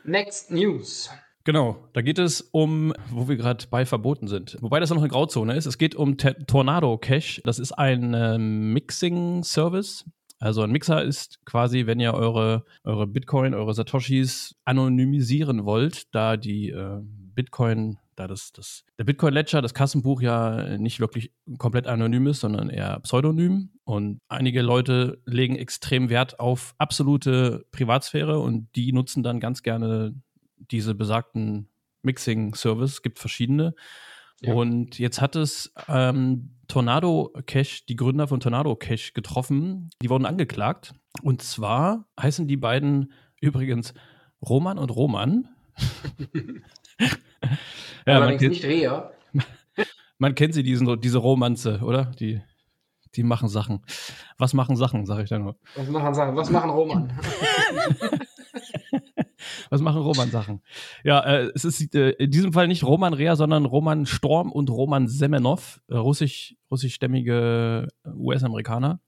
Next 0.06 0.50
News. 0.50 1.10
Genau, 1.48 1.78
da 1.94 2.02
geht 2.02 2.20
es 2.20 2.42
um, 2.42 2.92
wo 3.10 3.30
wir 3.30 3.38
gerade 3.38 3.68
bei 3.70 3.86
verboten 3.86 4.28
sind. 4.28 4.58
Wobei 4.60 4.82
das 4.82 4.90
noch 4.90 4.98
eine 4.98 5.08
Grauzone 5.08 5.56
ist. 5.56 5.66
Es 5.66 5.78
geht 5.78 5.96
um 5.96 6.18
Te 6.18 6.36
Tornado 6.46 6.98
Cache. 6.98 7.42
Das 7.46 7.58
ist 7.58 7.72
ein 7.72 8.14
äh, 8.14 8.38
Mixing-Service. 8.38 10.04
Also 10.40 10.64
ein 10.64 10.72
Mixer 10.72 11.02
ist 11.02 11.40
quasi, 11.46 11.86
wenn 11.86 12.02
ihr 12.02 12.14
eure, 12.14 12.66
eure 12.84 13.08
Bitcoin, 13.08 13.54
eure 13.54 13.74
Satoshis 13.74 14.58
anonymisieren 14.66 15.64
wollt, 15.64 16.14
da 16.14 16.36
die 16.36 16.72
äh, 16.72 17.00
Bitcoin, 17.02 17.98
da 18.18 18.28
das, 18.28 18.52
das, 18.52 18.84
der 19.00 19.06
Bitcoin-Ledger, 19.06 19.62
das 19.62 19.74
Kassenbuch 19.74 20.22
ja 20.22 20.78
nicht 20.78 21.00
wirklich 21.00 21.32
komplett 21.58 21.88
anonym 21.88 22.28
ist, 22.28 22.42
sondern 22.42 22.70
eher 22.70 23.00
pseudonym. 23.00 23.70
Und 23.86 24.20
einige 24.28 24.62
Leute 24.62 25.22
legen 25.24 25.56
extrem 25.56 26.10
Wert 26.10 26.42
auf 26.42 26.76
absolute 26.78 27.66
Privatsphäre 27.72 28.38
und 28.38 28.68
die 28.76 28.92
nutzen 28.92 29.24
dann 29.24 29.40
ganz 29.40 29.64
gerne 29.64 30.14
diese 30.58 30.96
besagten 30.96 31.70
Mixing-Service, 32.04 33.02
gibt 33.02 33.20
verschiedene. 33.20 33.76
Ja. 34.42 34.54
Und 34.54 35.00
jetzt 35.00 35.22
hat 35.22 35.36
es 35.36 35.74
ähm, 35.88 36.52
Tornado 36.68 37.34
Cash, 37.46 37.86
die 37.86 37.96
Gründer 37.96 38.28
von 38.28 38.40
Tornado 38.40 38.76
Cash, 38.76 39.14
getroffen. 39.14 39.90
Die 40.02 40.10
wurden 40.10 40.26
angeklagt. 40.26 40.94
Und 41.24 41.42
zwar 41.42 42.06
heißen 42.20 42.48
die 42.48 42.58
beiden 42.58 43.12
übrigens 43.42 43.94
Roman 44.48 44.78
und 44.78 44.90
Roman. 44.96 45.50
ja, 48.06 48.20
man 48.20 48.38
kennt, 48.38 48.52
nicht 48.52 48.66
Rea. 48.66 49.12
man 50.18 50.36
kennt 50.36 50.54
sie, 50.54 50.64
diesen, 50.64 51.00
diese 51.02 51.18
Romanze, 51.18 51.80
oder? 51.80 52.06
Die, 52.20 52.42
die 53.16 53.24
machen 53.24 53.50
Sachen. 53.50 53.84
Was 54.38 54.54
machen 54.54 54.76
Sachen, 54.76 55.06
sage 55.06 55.24
ich 55.24 55.30
dann 55.30 55.44
nur. 55.44 55.58
Was 55.76 55.88
machen 55.90 56.14
Sachen? 56.14 56.36
Was 56.36 56.50
machen 56.52 56.70
Roman? 56.70 57.20
Was 59.70 59.82
machen 59.82 60.02
Roman-Sachen? 60.02 60.62
Ja, 61.04 61.20
äh, 61.22 61.52
es 61.54 61.66
ist 61.66 61.94
äh, 61.96 62.12
in 62.12 62.32
diesem 62.32 62.54
Fall 62.54 62.68
nicht 62.68 62.84
Roman 62.84 63.14
Rea, 63.14 63.36
sondern 63.36 63.66
Roman 63.66 64.06
Storm 64.06 64.52
und 64.52 64.70
Roman 64.70 65.08
Semenov, 65.08 65.82
äh, 65.88 65.96
russisch, 65.96 66.56
russischstämmige 66.72 67.88
US-Amerikaner. 68.06 69.00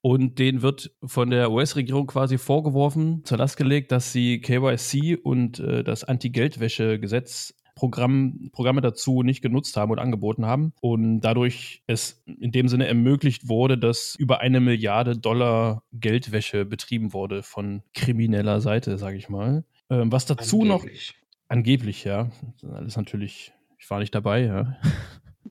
Und 0.00 0.38
denen 0.38 0.62
wird 0.62 0.92
von 1.04 1.30
der 1.30 1.50
US-Regierung 1.50 2.06
quasi 2.06 2.38
vorgeworfen, 2.38 3.24
zur 3.24 3.38
Last 3.38 3.56
gelegt, 3.56 3.90
dass 3.90 4.12
sie 4.12 4.40
KYC 4.40 5.16
und 5.16 5.58
äh, 5.58 5.82
das 5.82 6.04
Anti-Geldwäsche-Gesetz 6.04 7.54
Programm, 7.76 8.48
Programme 8.52 8.80
dazu 8.80 9.22
nicht 9.22 9.42
genutzt 9.42 9.76
haben 9.76 9.92
und 9.92 9.98
angeboten 9.98 10.46
haben 10.46 10.72
und 10.80 11.20
dadurch 11.20 11.82
es 11.86 12.22
in 12.26 12.50
dem 12.50 12.68
Sinne 12.68 12.86
ermöglicht 12.86 13.48
wurde, 13.48 13.76
dass 13.76 14.16
über 14.18 14.40
eine 14.40 14.60
Milliarde 14.60 15.16
Dollar 15.16 15.82
Geldwäsche 15.92 16.64
betrieben 16.64 17.12
wurde 17.12 17.42
von 17.42 17.82
krimineller 17.94 18.62
Seite, 18.62 18.96
sage 18.96 19.18
ich 19.18 19.28
mal. 19.28 19.64
Ähm, 19.90 20.10
was 20.12 20.26
dazu 20.26 20.62
angeblich. 20.62 21.14
noch. 21.16 21.26
Angeblich, 21.48 22.04
ja. 22.04 22.30
Das 22.62 22.86
ist 22.86 22.96
natürlich, 22.96 23.52
ich 23.78 23.88
war 23.88 24.00
nicht 24.00 24.14
dabei, 24.14 24.40
ja. 24.44 24.76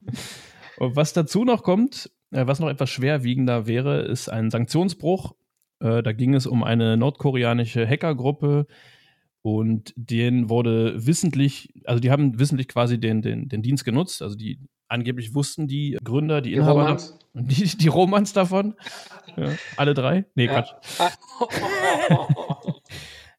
Was 0.77 1.13
dazu 1.13 1.45
noch 1.45 1.63
kommt, 1.63 2.11
Äh, 2.31 2.47
was 2.47 2.59
noch 2.59 2.67
etwas 2.69 2.89
schwerwiegender 2.89 3.65
wäre, 3.65 4.01
ist 4.01 4.27
ein 4.29 4.51
Sanktionsbruch. 4.51 5.35
Äh, 5.79 6.03
da 6.03 6.11
ging 6.11 6.33
es 6.33 6.47
um 6.47 6.63
eine 6.63 6.97
nordkoreanische 6.97 7.87
Hackergruppe 7.87 8.67
und 9.41 9.93
denen 9.95 10.49
wurde 10.49 11.05
wissentlich, 11.05 11.71
also 11.85 12.01
die 12.01 12.11
haben 12.11 12.37
wissentlich 12.39 12.67
quasi 12.67 12.99
den, 12.99 13.21
den, 13.21 13.47
den 13.47 13.61
Dienst 13.61 13.85
genutzt. 13.85 14.21
Also 14.21 14.35
die 14.35 14.59
angeblich 14.89 15.33
wussten 15.33 15.67
die 15.67 15.97
Gründer, 16.03 16.41
die, 16.41 16.49
die 16.49 16.55
Inhaber, 16.57 16.81
Romans. 16.81 17.17
Die, 17.35 17.77
die 17.77 17.87
Romans 17.89 18.31
davon. 18.33 18.75
Ja, 19.35 19.49
alle 19.77 19.93
drei? 19.93 20.25
Nee, 20.35 20.45
ja. 20.45 20.61
Quatsch. 20.61 20.73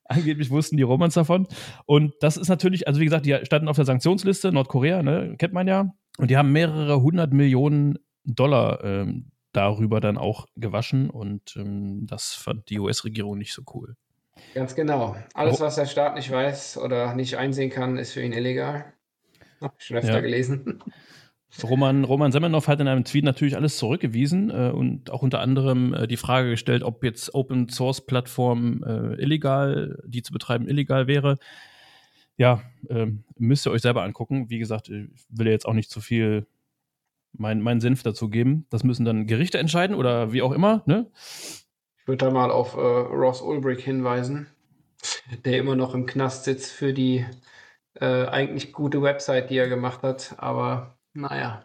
Angeblich 0.08 0.50
wussten 0.50 0.76
die 0.76 0.82
Romans 0.82 1.14
davon. 1.14 1.46
Und 1.84 2.14
das 2.20 2.36
ist 2.36 2.48
natürlich, 2.48 2.86
also 2.86 3.00
wie 3.00 3.04
gesagt, 3.04 3.26
die 3.26 3.36
standen 3.44 3.68
auf 3.68 3.76
der 3.76 3.84
Sanktionsliste, 3.84 4.52
Nordkorea, 4.52 5.02
ne, 5.02 5.34
kennt 5.38 5.52
man 5.52 5.66
ja. 5.66 5.92
Und 6.18 6.30
die 6.30 6.36
haben 6.36 6.52
mehrere 6.52 7.02
hundert 7.02 7.32
Millionen 7.32 7.98
Dollar 8.24 8.82
ähm, 8.84 9.30
darüber 9.52 10.00
dann 10.00 10.18
auch 10.18 10.46
gewaschen. 10.56 11.10
Und 11.10 11.56
ähm, 11.56 12.06
das 12.06 12.34
fand 12.34 12.70
die 12.70 12.78
US-Regierung 12.78 13.38
nicht 13.38 13.52
so 13.52 13.62
cool. 13.74 13.96
Ganz 14.54 14.74
genau. 14.74 15.16
Alles, 15.34 15.60
was 15.60 15.76
der 15.76 15.86
Staat 15.86 16.14
nicht 16.14 16.30
weiß 16.30 16.78
oder 16.78 17.14
nicht 17.14 17.36
einsehen 17.36 17.70
kann, 17.70 17.96
ist 17.96 18.12
für 18.12 18.22
ihn 18.22 18.32
illegal. 18.32 18.92
Hab 19.60 19.74
ich 19.78 19.86
schon 19.86 19.96
öfter 19.96 20.14
ja. 20.14 20.20
gelesen. 20.20 20.82
Roman, 21.62 22.04
Roman 22.04 22.32
Semenow 22.32 22.66
hat 22.66 22.80
in 22.80 22.88
einem 22.88 23.04
Tweet 23.04 23.24
natürlich 23.24 23.56
alles 23.56 23.76
zurückgewiesen 23.78 24.50
äh, 24.50 24.70
und 24.70 25.10
auch 25.10 25.22
unter 25.22 25.40
anderem 25.40 25.94
äh, 25.94 26.06
die 26.06 26.16
Frage 26.16 26.50
gestellt, 26.50 26.82
ob 26.82 27.04
jetzt 27.04 27.34
Open 27.34 27.68
Source 27.68 28.04
Plattformen 28.04 28.82
äh, 28.82 29.22
illegal, 29.22 30.02
die 30.06 30.22
zu 30.22 30.32
betreiben, 30.32 30.68
illegal 30.68 31.06
wäre. 31.06 31.36
Ja, 32.36 32.62
ähm, 32.90 33.24
müsst 33.38 33.66
ihr 33.66 33.70
euch 33.70 33.82
selber 33.82 34.02
angucken. 34.02 34.50
Wie 34.50 34.58
gesagt, 34.58 34.88
ich 34.88 35.08
will 35.28 35.46
jetzt 35.46 35.66
auch 35.66 35.72
nicht 35.72 35.90
zu 35.90 36.00
viel 36.00 36.46
meinen 37.32 37.62
mein 37.62 37.80
Senf 37.80 38.02
dazu 38.02 38.28
geben. 38.28 38.66
Das 38.70 38.84
müssen 38.84 39.04
dann 39.04 39.26
Gerichte 39.26 39.58
entscheiden 39.58 39.96
oder 39.96 40.32
wie 40.32 40.42
auch 40.42 40.52
immer. 40.52 40.82
Ne? 40.86 41.10
Ich 41.98 42.08
würde 42.08 42.24
da 42.24 42.30
mal 42.30 42.50
auf 42.50 42.74
äh, 42.74 42.80
Ross 42.80 43.40
Ulbricht 43.40 43.80
hinweisen, 43.80 44.48
der 45.44 45.58
immer 45.58 45.76
noch 45.76 45.94
im 45.94 46.06
Knast 46.06 46.44
sitzt 46.44 46.72
für 46.72 46.92
die 46.92 47.24
äh, 47.94 48.26
eigentlich 48.26 48.72
gute 48.72 49.02
Website, 49.02 49.50
die 49.50 49.56
er 49.56 49.68
gemacht 49.68 50.02
hat. 50.02 50.34
Aber 50.38 50.95
naja. 51.16 51.64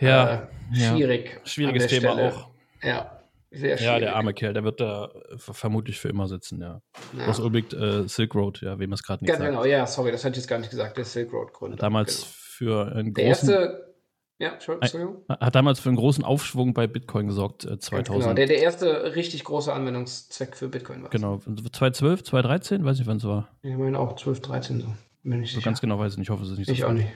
Ja, 0.00 0.48
äh, 0.72 0.76
schwierig. 0.76 1.32
Ja. 1.34 1.46
Schwieriges 1.46 1.86
Thema 1.86 2.12
Stelle. 2.12 2.34
auch. 2.34 2.48
Ja, 2.82 3.18
sehr 3.50 3.78
schwierig. 3.78 3.80
Ja, 3.80 3.98
der 3.98 4.16
arme 4.16 4.34
Kerl, 4.34 4.52
der 4.52 4.64
wird 4.64 4.80
da 4.80 5.10
vermutlich 5.36 5.98
für 5.98 6.08
immer 6.08 6.28
sitzen, 6.28 6.60
ja. 6.60 6.82
ja. 7.16 7.26
Was 7.26 7.40
unbedingt 7.40 7.72
äh, 7.72 8.06
Silk 8.06 8.34
Road, 8.34 8.60
ja, 8.60 8.78
wem 8.78 8.92
es 8.92 9.02
gerade 9.02 9.24
nicht 9.24 9.30
Ganz 9.30 9.40
sagt. 9.40 9.50
genau, 9.50 9.64
ja, 9.64 9.86
sorry, 9.86 10.12
das 10.12 10.24
hatte 10.24 10.32
ich 10.32 10.38
jetzt 10.38 10.48
gar 10.48 10.58
nicht 10.58 10.70
gesagt, 10.70 10.96
der 10.96 11.04
Silk 11.04 11.32
Road 11.32 11.52
Gründer. 11.52 11.76
Damals 11.76 12.20
genau. 12.20 12.32
für 12.34 12.92
einen 12.94 13.14
großen. 13.14 13.48
Der 13.48 13.60
erste, 13.60 13.94
ja, 14.38 14.52
Entschuldigung. 14.52 15.24
Hat 15.28 15.54
damals 15.54 15.80
für 15.80 15.88
einen 15.88 15.96
großen 15.96 16.24
Aufschwung 16.24 16.74
bei 16.74 16.86
Bitcoin 16.86 17.26
gesorgt, 17.26 17.64
äh, 17.64 17.78
2000. 17.78 18.22
Genau, 18.22 18.34
der, 18.34 18.46
der 18.46 18.58
erste 18.58 19.14
richtig 19.16 19.44
große 19.44 19.72
Anwendungszweck 19.72 20.54
für 20.54 20.68
Bitcoin 20.68 21.02
war. 21.02 21.10
Genau, 21.10 21.38
2012, 21.38 22.24
2013, 22.24 22.84
weiß 22.84 23.00
ich 23.00 23.06
wann 23.06 23.16
es 23.16 23.24
war. 23.24 23.48
Ich 23.62 23.74
meine 23.74 23.98
auch 23.98 24.14
12, 24.14 24.40
13 24.40 24.80
so. 24.80 24.86
Bin 25.24 25.42
ich 25.42 25.52
so 25.52 25.60
ganz 25.60 25.80
genau 25.80 25.98
weiß 25.98 26.12
ich 26.12 26.18
nicht, 26.18 26.26
ich 26.26 26.30
hoffe, 26.30 26.44
es 26.44 26.50
ist 26.50 26.58
nicht 26.58 26.68
so. 26.68 26.72
Ich 26.72 26.84
auch 26.84 26.92
nicht. 26.92 27.08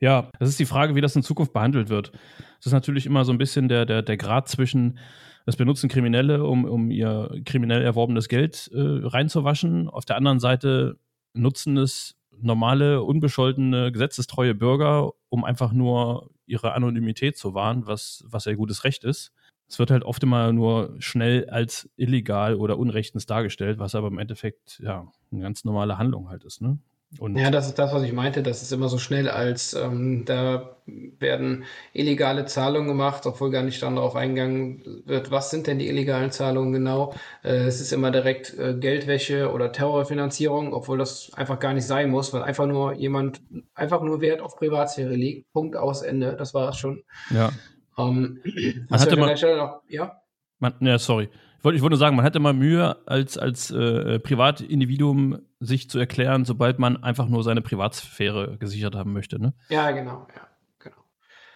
Ja, 0.00 0.30
das 0.38 0.48
ist 0.48 0.60
die 0.60 0.66
Frage, 0.66 0.94
wie 0.94 1.00
das 1.00 1.16
in 1.16 1.22
Zukunft 1.22 1.52
behandelt 1.52 1.88
wird. 1.88 2.12
Das 2.58 2.66
ist 2.66 2.72
natürlich 2.72 3.06
immer 3.06 3.24
so 3.24 3.32
ein 3.32 3.38
bisschen 3.38 3.68
der, 3.68 3.84
der, 3.84 4.02
der 4.02 4.16
Grad 4.16 4.48
zwischen, 4.48 4.98
das 5.44 5.56
benutzen 5.56 5.88
Kriminelle, 5.88 6.44
um, 6.44 6.64
um 6.64 6.90
ihr 6.90 7.40
kriminell 7.44 7.82
erworbenes 7.82 8.28
Geld 8.28 8.70
äh, 8.72 8.78
reinzuwaschen. 8.80 9.88
Auf 9.88 10.04
der 10.04 10.16
anderen 10.16 10.38
Seite 10.40 10.98
nutzen 11.34 11.76
es 11.76 12.16
normale, 12.40 13.02
unbescholtene, 13.02 13.90
gesetzestreue 13.90 14.54
Bürger, 14.54 15.12
um 15.28 15.44
einfach 15.44 15.72
nur 15.72 16.30
ihre 16.46 16.72
Anonymität 16.72 17.36
zu 17.36 17.54
wahren, 17.54 17.86
was, 17.86 18.24
was 18.26 18.46
ihr 18.46 18.56
gutes 18.56 18.84
Recht 18.84 19.04
ist. 19.04 19.32
Es 19.68 19.78
wird 19.78 19.90
halt 19.90 20.04
oft 20.04 20.22
immer 20.22 20.52
nur 20.52 20.94
schnell 20.98 21.50
als 21.50 21.90
illegal 21.96 22.54
oder 22.54 22.78
unrechtens 22.78 23.26
dargestellt, 23.26 23.78
was 23.78 23.94
aber 23.94 24.08
im 24.08 24.18
Endeffekt 24.18 24.80
ja 24.82 25.10
eine 25.30 25.42
ganz 25.42 25.64
normale 25.64 25.98
Handlung 25.98 26.30
halt 26.30 26.44
ist. 26.44 26.62
Ne? 26.62 26.78
Und 27.18 27.36
ja, 27.36 27.50
das 27.50 27.66
ist 27.66 27.78
das, 27.78 27.92
was 27.94 28.02
ich 28.02 28.12
meinte. 28.12 28.42
Das 28.42 28.60
ist 28.60 28.70
immer 28.70 28.88
so 28.90 28.98
schnell, 28.98 29.30
als 29.30 29.72
ähm, 29.72 30.26
da 30.26 30.76
werden 30.84 31.64
illegale 31.94 32.44
Zahlungen 32.44 32.88
gemacht, 32.88 33.24
obwohl 33.24 33.50
gar 33.50 33.62
nicht 33.62 33.82
dann 33.82 33.96
darauf 33.96 34.14
eingegangen 34.14 35.02
wird, 35.06 35.30
was 35.30 35.50
sind 35.50 35.66
denn 35.66 35.78
die 35.78 35.88
illegalen 35.88 36.30
Zahlungen 36.30 36.72
genau. 36.72 37.14
Äh, 37.42 37.64
es 37.64 37.80
ist 37.80 37.92
immer 37.92 38.10
direkt 38.10 38.58
äh, 38.58 38.74
Geldwäsche 38.74 39.50
oder 39.50 39.72
Terrorfinanzierung, 39.72 40.74
obwohl 40.74 40.98
das 40.98 41.32
einfach 41.32 41.58
gar 41.58 41.72
nicht 41.72 41.86
sein 41.86 42.10
muss, 42.10 42.34
weil 42.34 42.42
einfach 42.42 42.66
nur 42.66 42.92
jemand 42.92 43.40
einfach 43.74 44.02
nur 44.02 44.20
Wert 44.20 44.42
auf 44.42 44.56
Privatsphäre 44.56 45.14
legt. 45.14 45.50
Punkt 45.54 45.76
aus 45.76 46.02
Ende. 46.02 46.36
Das 46.36 46.52
war 46.52 46.68
es 46.68 46.76
schon. 46.76 47.02
Ja. 47.30 47.50
Ähm, 47.96 48.42
man 48.90 49.00
hatte 49.00 49.16
mal, 49.16 49.34
noch, 49.56 49.80
ja? 49.88 50.20
Man, 50.58 50.74
ja, 50.80 50.98
sorry. 50.98 51.30
Ich 51.58 51.64
wollte, 51.64 51.76
ich 51.76 51.82
wollte 51.82 51.94
nur 51.94 51.98
sagen, 51.98 52.14
man 52.14 52.24
hatte 52.24 52.38
immer 52.38 52.52
Mühe, 52.52 52.96
als, 53.06 53.36
als 53.36 53.72
äh, 53.72 54.20
Privatindividuum 54.20 55.42
sich 55.58 55.90
zu 55.90 55.98
erklären, 55.98 56.44
sobald 56.44 56.78
man 56.78 57.02
einfach 57.02 57.28
nur 57.28 57.42
seine 57.42 57.62
Privatsphäre 57.62 58.58
gesichert 58.58 58.94
haben 58.94 59.12
möchte. 59.12 59.40
Ne? 59.40 59.54
Ja, 59.68 59.90
genau, 59.90 60.28
ja, 60.36 60.46
genau. 60.78 60.98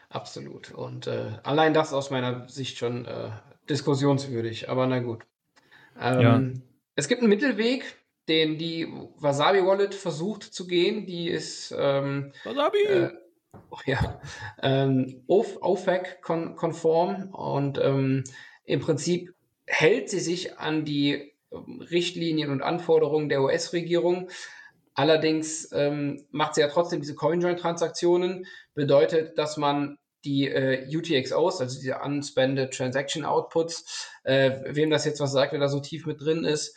Absolut. 0.08 0.72
Und 0.72 1.06
äh, 1.06 1.38
allein 1.44 1.72
das 1.72 1.92
aus 1.92 2.10
meiner 2.10 2.48
Sicht 2.48 2.78
schon 2.78 3.04
äh, 3.04 3.30
diskussionswürdig, 3.70 4.68
aber 4.68 4.88
na 4.88 4.98
gut. 4.98 5.22
Ähm, 6.00 6.20
ja. 6.20 6.42
Es 6.96 7.06
gibt 7.06 7.20
einen 7.20 7.30
Mittelweg, 7.30 7.84
den 8.28 8.58
die 8.58 8.88
Wasabi 9.18 9.64
Wallet 9.64 9.94
versucht 9.94 10.42
zu 10.42 10.66
gehen. 10.66 11.06
Die 11.06 11.28
ist 11.28 11.72
ähm, 11.78 12.32
Wasabi! 12.42 12.82
Äh, 12.88 13.10
ja, 13.86 14.20
ähm, 14.62 15.22
OFAC-konform 15.28 17.28
und 17.30 17.78
ähm, 17.78 18.24
im 18.64 18.80
Prinzip 18.80 19.32
hält 19.66 20.10
sie 20.10 20.20
sich 20.20 20.58
an 20.58 20.84
die 20.84 21.32
ähm, 21.50 21.80
Richtlinien 21.80 22.50
und 22.50 22.62
Anforderungen 22.62 23.28
der 23.28 23.42
US-Regierung. 23.42 24.30
Allerdings 24.94 25.70
ähm, 25.72 26.26
macht 26.30 26.54
sie 26.54 26.60
ja 26.60 26.68
trotzdem 26.68 27.00
diese 27.00 27.14
CoinJoin-Transaktionen, 27.14 28.46
bedeutet, 28.74 29.38
dass 29.38 29.56
man 29.56 29.98
die 30.24 30.48
äh, 30.48 30.86
UTXOs, 30.94 31.60
also 31.60 31.80
diese 31.80 31.98
Unspended 31.98 32.72
Transaction 32.72 33.24
Outputs, 33.24 34.10
äh, 34.24 34.60
wem 34.66 34.90
das 34.90 35.04
jetzt 35.04 35.20
was 35.20 35.32
sagt, 35.32 35.52
wer 35.52 35.60
da 35.60 35.68
so 35.68 35.80
tief 35.80 36.06
mit 36.06 36.20
drin 36.20 36.44
ist, 36.44 36.76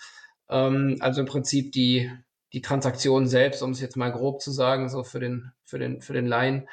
ähm, 0.50 0.98
also 1.00 1.22
im 1.22 1.28
Prinzip 1.28 1.72
die, 1.72 2.12
die 2.54 2.62
Transaktion 2.62 3.28
selbst, 3.28 3.62
um 3.62 3.72
es 3.72 3.82
jetzt 3.82 3.98
mal 3.98 4.12
grob 4.12 4.42
zu 4.42 4.52
sagen, 4.52 4.90
so 4.90 5.04
für 5.04 5.20
den, 5.20 5.52
für 5.64 5.78
den, 5.78 6.02
für 6.02 6.14
den 6.14 6.26
Laien, 6.26 6.68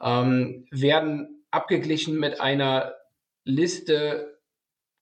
ähm, 0.00 0.66
werden 0.70 1.44
abgeglichen 1.50 2.18
mit 2.18 2.40
einer 2.40 2.94
Liste 3.44 4.35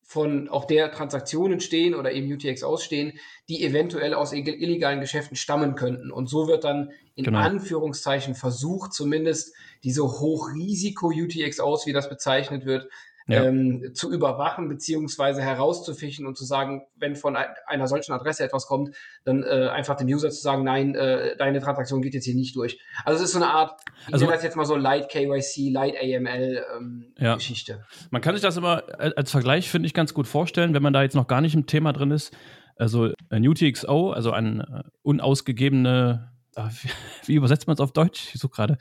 von 0.05 0.49
auf 0.49 0.67
der 0.67 0.93
Transaktionen 0.93 1.61
stehen 1.61 1.95
oder 1.95 2.13
eben 2.13 2.31
UTX 2.31 2.63
ausstehen, 2.63 3.19
die 3.49 3.65
eventuell 3.65 4.15
aus 4.15 4.33
illegalen 4.33 5.01
Geschäften 5.01 5.37
stammen 5.37 5.75
könnten. 5.75 6.11
Und 6.11 6.29
so 6.29 6.47
wird 6.47 6.65
dann 6.65 6.91
in 7.15 7.25
genau. 7.25 7.39
Anführungszeichen 7.39 8.35
versucht, 8.35 8.93
zumindest 8.93 9.55
diese 9.83 10.03
Hochrisiko-UTX 10.03 11.59
aus, 11.59 11.87
wie 11.87 11.93
das 11.93 12.09
bezeichnet 12.09 12.67
wird, 12.67 12.89
ja. 13.27 13.45
ähm, 13.45 13.91
zu 13.95 14.13
überwachen 14.13 14.69
beziehungsweise 14.69 15.41
herauszufischen 15.41 16.27
und 16.27 16.37
zu 16.37 16.45
sagen, 16.45 16.83
wenn 16.97 17.17
von 17.17 17.37
einer 17.67 17.89
solchen 17.89 18.13
Adresse 18.13 18.45
etwas 18.45 18.67
kommt, 18.67 18.95
dann 19.25 19.43
äh, 19.43 19.69
einfach 19.73 19.97
dem 19.97 20.09
User 20.09 20.31
zu 20.31 20.43
sagen, 20.43 20.65
nein, 20.65 20.95
äh, 20.95 21.37
deine 21.37 21.61
Transaktion 21.61 22.03
geht 22.03 22.15
jetzt 22.15 22.25
hier 22.25 22.35
nicht 22.35 22.55
durch. 22.57 22.79
Also 23.05 23.23
es 23.23 23.31
ist 23.31 23.33
so 23.33 23.43
eine 23.43 23.51
Art, 23.51 23.81
ich 24.07 24.15
also, 24.15 24.27
nenne 24.27 24.37
das 24.37 24.45
jetzt 24.45 24.57
mal 24.57 24.67
so 24.67 24.77
Light 24.77 25.09
KYC, 25.09 25.71
Light 25.71 25.95
AML 25.97 26.65
ähm, 26.77 27.15
ja. 27.19 27.37
Geschichte. 27.37 27.85
Man 28.11 28.21
kann 28.21 28.35
sich 28.35 28.43
das 28.43 28.57
immer 28.57 28.83
als 28.99 29.31
Vergleich, 29.31 29.71
finde 29.71 29.87
ich, 29.87 29.95
ganz 29.95 30.13
gut 30.13 30.27
vorstellen, 30.27 30.75
wenn 30.75 30.83
man 30.83 30.93
da 30.93 31.03
jetzt 31.03 31.15
noch 31.15 31.27
gar 31.27 31.41
nicht 31.41 31.55
im 31.55 31.67
Thema 31.67 31.93
drin 31.93 32.11
ist. 32.11 32.37
Also 32.77 33.13
ein 33.31 33.47
UTXO, 33.47 34.11
also 34.11 34.33
ein 34.33 34.61
äh, 34.61 34.83
unausgegebene, 35.03 36.33
äh, 36.57 36.63
wie, 36.83 36.91
wie 37.27 37.35
übersetzt 37.37 37.67
man 37.67 37.75
es 37.75 37.81
auf 37.81 37.93
Deutsch? 37.93 38.35
Ich 38.35 38.41
suche 38.41 38.53
gerade 38.53 38.79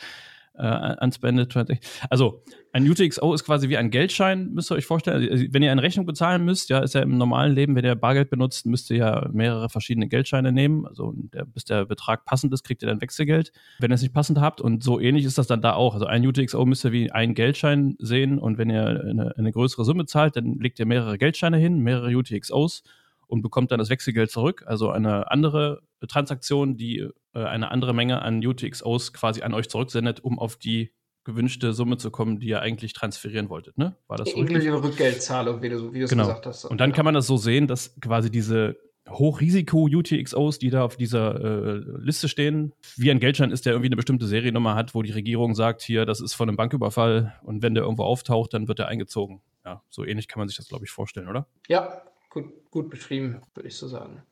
äh, 0.56 0.96
unspended 1.02 1.52
Transaction. 1.52 1.84
Also 2.10 2.44
ein 2.72 2.90
UTXO 2.90 3.34
ist 3.34 3.44
quasi 3.44 3.70
wie 3.70 3.78
ein 3.78 3.92
Geldschein, 3.92 4.52
müsst 4.54 4.72
ihr 4.72 4.76
euch 4.76 4.86
vorstellen. 4.86 5.30
Also, 5.30 5.46
wenn 5.52 5.64
ihr 5.64 5.72
eine 5.72 5.84
Rechnung 5.84 6.06
bezahlen 6.06 6.44
müsst, 6.44 6.70
ja, 6.70 6.80
ist 6.80 6.94
ja 6.96 7.02
im 7.02 7.18
normalen 7.18 7.54
Leben, 7.54 7.76
wenn 7.76 7.86
ihr 7.86 7.96
Bargeld 7.96 8.30
benutzt, 8.30 8.66
müsst 8.66 8.90
ihr 8.90 8.98
ja 8.98 9.30
mehrere 9.32 9.70
verschiedene 9.70 10.08
Geldscheine 10.08 10.52
nehmen. 10.52 10.86
Also 10.88 11.14
der, 11.16 11.46
bis 11.46 11.66
der 11.66 11.86
Betrag 11.86 12.26
passend 12.26 12.54
ist, 12.54 12.64
kriegt 12.64 12.82
ihr 12.82 12.88
dann 12.88 13.02
Wechselgeld. 13.02 13.52
Wenn 13.80 13.92
ihr 13.92 13.96
es 13.96 14.02
nicht 14.02 14.14
passend 14.14 14.40
habt 14.40 14.62
und 14.62 14.84
so 14.84 15.00
ähnlich 15.00 15.26
ist 15.26 15.38
das 15.38 15.48
dann 15.48 15.62
da 15.62 15.74
auch. 15.74 15.94
Also 15.94 16.06
ein 16.06 16.26
UTXO 16.26 16.66
müsst 16.66 16.86
ihr 16.86 16.92
wie 16.92 17.12
ein 17.12 17.36
Geldschein 17.36 17.96
sehen 18.00 18.40
und 18.40 18.58
wenn 18.58 18.70
ihr 18.70 18.86
eine, 18.86 19.36
eine 19.38 19.52
größere 19.52 19.86
Summe 19.86 20.06
zahlt, 20.06 20.36
dann 20.36 20.60
legt 20.60 20.80
ihr 20.80 20.86
mehrere 20.86 21.18
Geldscheine 21.18 21.58
hin, 21.58 21.80
mehrere 21.80 22.16
UTXOs 22.16 22.84
und 23.28 23.42
bekommt 23.42 23.72
dann 23.72 23.80
das 23.80 23.90
Wechselgeld 23.90 24.32
zurück. 24.32 24.64
Also 24.68 24.90
eine 24.90 25.32
andere 25.32 25.82
Transaktion, 26.08 26.78
die 26.78 27.08
äh, 27.34 27.44
eine 27.44 27.72
andere 27.72 27.94
Menge 27.94 28.22
an 28.22 28.46
UTXOs 28.46 29.14
quasi 29.14 29.42
an 29.42 29.54
euch 29.54 29.70
zurücksendet, 29.70 30.24
um 30.24 30.40
auf 30.40 30.56
die 30.56 30.92
gewünschte 31.24 31.74
Summe 31.74 31.98
zu 31.98 32.12
kommen, 32.12 32.40
die 32.40 32.48
ihr 32.48 32.62
eigentlich 32.62 32.94
transferieren 32.94 33.50
wolltet, 33.50 33.78
ne? 33.78 33.96
War 34.08 34.18
das 34.18 34.32
so? 34.32 34.38
Inklusive 34.38 34.84
Rückgeldzahlung, 34.84 35.62
wie 35.62 35.70
du, 35.70 35.94
wie 35.94 36.02
du 36.02 36.08
genau. 36.08 36.24
gesagt 36.24 36.46
hast. 36.46 36.66
Und 36.66 36.82
dann 36.82 36.90
ja. 36.90 36.96
kann 36.96 37.06
man 37.06 37.14
das 37.14 37.28
so 37.28 37.38
sehen, 37.38 37.68
dass 37.68 37.96
quasi 38.02 38.30
diese 38.30 38.78
Hochrisiko-UTXOs, 39.10 40.60
die 40.60 40.70
da 40.70 40.84
auf 40.84 40.96
dieser 40.96 41.36
äh, 41.40 41.82
Liste 42.00 42.30
stehen. 42.30 42.74
Wie 42.96 43.12
ein 43.12 43.20
Geldschein 43.20 43.52
ist, 43.52 43.66
der 43.66 43.74
irgendwie 43.74 43.90
eine 43.90 43.96
bestimmte 43.96 44.28
Seriennummer 44.28 44.76
hat, 44.76 44.96
wo 44.96 45.02
die 45.02 45.12
Regierung 45.12 45.56
sagt, 45.56 45.82
hier, 45.82 46.06
das 46.06 46.22
ist 46.22 46.34
von 46.34 46.48
einem 46.48 46.58
Banküberfall 46.58 47.36
und 47.44 47.62
wenn 47.62 47.74
der 47.74 47.84
irgendwo 47.84 48.04
auftaucht, 48.04 48.54
dann 48.54 48.68
wird 48.68 48.80
er 48.80 48.88
eingezogen. 48.88 49.42
Ja, 49.66 49.82
so 49.90 50.06
ähnlich 50.06 50.28
kann 50.28 50.40
man 50.40 50.48
sich 50.48 50.58
das, 50.58 50.68
glaube 50.68 50.86
ich, 50.86 50.92
vorstellen, 50.92 51.28
oder? 51.28 51.48
Ja, 51.68 52.02
gut, 52.30 52.46
gut 52.72 52.90
beschrieben, 52.90 53.42
würde 53.54 53.68
ich 53.68 53.76
so 53.76 53.88
sagen. 53.88 54.24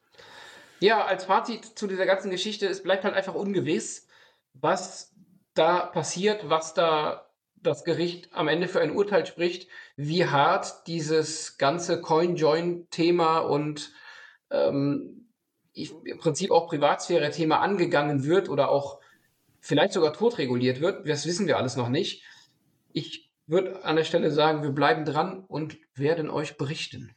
Ja, 0.82 1.06
als 1.06 1.26
Fazit 1.26 1.64
zu 1.64 1.86
dieser 1.86 2.08
ganzen 2.08 2.32
Geschichte, 2.32 2.68
es 2.68 2.82
bleibt 2.82 3.04
halt 3.04 3.14
einfach 3.14 3.36
ungewiss, 3.36 4.08
was 4.54 5.14
da 5.54 5.86
passiert, 5.86 6.50
was 6.50 6.74
da 6.74 7.30
das 7.56 7.84
Gericht 7.84 8.34
am 8.34 8.48
Ende 8.48 8.68
für 8.68 8.82
ein 8.82 8.96
Urteil 8.96 9.28
spricht, 9.28 9.70
wie 9.96 10.26
hart 10.26 10.88
dieses 10.88 11.60
ganze 11.60 12.02
Coin-Join-Thema 12.02 13.40
und 13.40 13.92
ähm, 14.50 15.28
im 15.74 16.18
Prinzip 16.18 16.50
auch 16.50 16.68
Privatsphäre-Thema 16.68 17.60
angegangen 17.60 18.24
wird 18.24 18.50
oder 18.50 18.70
auch 18.70 19.00
vielleicht 19.60 19.94
sogar 19.94 20.14
totreguliert 20.14 20.82
wird. 20.82 21.08
Das 21.08 21.28
wissen 21.28 21.46
wir 21.46 21.58
alles 21.58 21.76
noch 21.76 21.90
nicht. 21.90 22.24
Ich 22.92 23.32
würde 23.46 23.86
an 23.86 23.98
der 23.98 24.04
Stelle 24.04 24.32
sagen, 24.32 24.64
wir 24.64 24.72
bleiben 24.72 25.06
dran 25.06 25.46
und 25.48 25.78
werden 25.94 26.32
euch 26.32 26.58
berichten. 26.58 27.16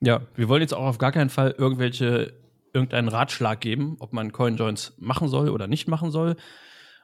Ja, 0.00 0.26
wir 0.34 0.48
wollen 0.48 0.60
jetzt 0.60 0.74
auch 0.74 0.84
auf 0.84 0.98
gar 0.98 1.10
keinen 1.10 1.30
Fall 1.30 1.54
irgendwelche 1.56 2.41
irgendeinen 2.72 3.08
Ratschlag 3.08 3.60
geben, 3.60 3.96
ob 3.98 4.12
man 4.12 4.32
Coinjoins 4.32 4.94
machen 4.98 5.28
soll 5.28 5.50
oder 5.50 5.66
nicht 5.66 5.88
machen 5.88 6.10
soll 6.10 6.36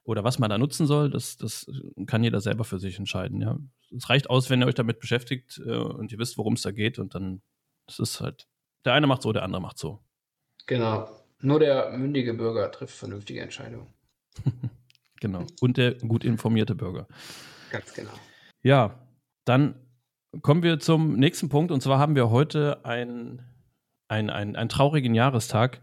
oder 0.04 0.24
was 0.24 0.38
man 0.38 0.48
da 0.48 0.56
nutzen 0.56 0.86
soll, 0.86 1.10
das, 1.10 1.36
das 1.36 1.70
kann 2.06 2.24
jeder 2.24 2.40
selber 2.40 2.64
für 2.64 2.78
sich 2.78 2.98
entscheiden. 2.98 3.42
Ja. 3.42 3.58
Es 3.94 4.08
reicht 4.08 4.30
aus, 4.30 4.48
wenn 4.48 4.62
ihr 4.62 4.66
euch 4.66 4.74
damit 4.74 5.00
beschäftigt 5.00 5.60
äh, 5.66 5.76
und 5.76 6.12
ihr 6.12 6.18
wisst, 6.18 6.38
worum 6.38 6.54
es 6.54 6.62
da 6.62 6.70
geht 6.70 6.98
und 6.98 7.14
dann 7.14 7.42
das 7.88 7.98
ist 7.98 8.20
halt, 8.20 8.46
der 8.84 8.92
eine 8.92 9.06
macht 9.06 9.22
so, 9.22 9.32
der 9.32 9.42
andere 9.42 9.60
macht 9.60 9.78
so. 9.78 10.00
Genau. 10.66 11.08
Nur 11.40 11.58
der 11.58 11.90
mündige 11.96 12.34
Bürger 12.34 12.70
trifft 12.70 12.96
vernünftige 12.96 13.40
Entscheidungen. 13.40 13.88
genau. 15.20 15.46
Und 15.60 15.78
der 15.78 15.94
gut 15.94 16.24
informierte 16.24 16.74
Bürger. 16.74 17.08
Ganz 17.70 17.94
genau. 17.94 18.12
Ja, 18.62 18.98
dann 19.44 19.74
kommen 20.42 20.62
wir 20.62 20.78
zum 20.78 21.16
nächsten 21.16 21.48
Punkt 21.48 21.72
und 21.72 21.80
zwar 21.80 21.98
haben 21.98 22.14
wir 22.14 22.30
heute 22.30 22.84
einen 22.84 23.42
ein, 24.08 24.30
ein, 24.30 24.56
ein 24.56 24.68
traurigen 24.68 25.14
Jahrestag. 25.14 25.80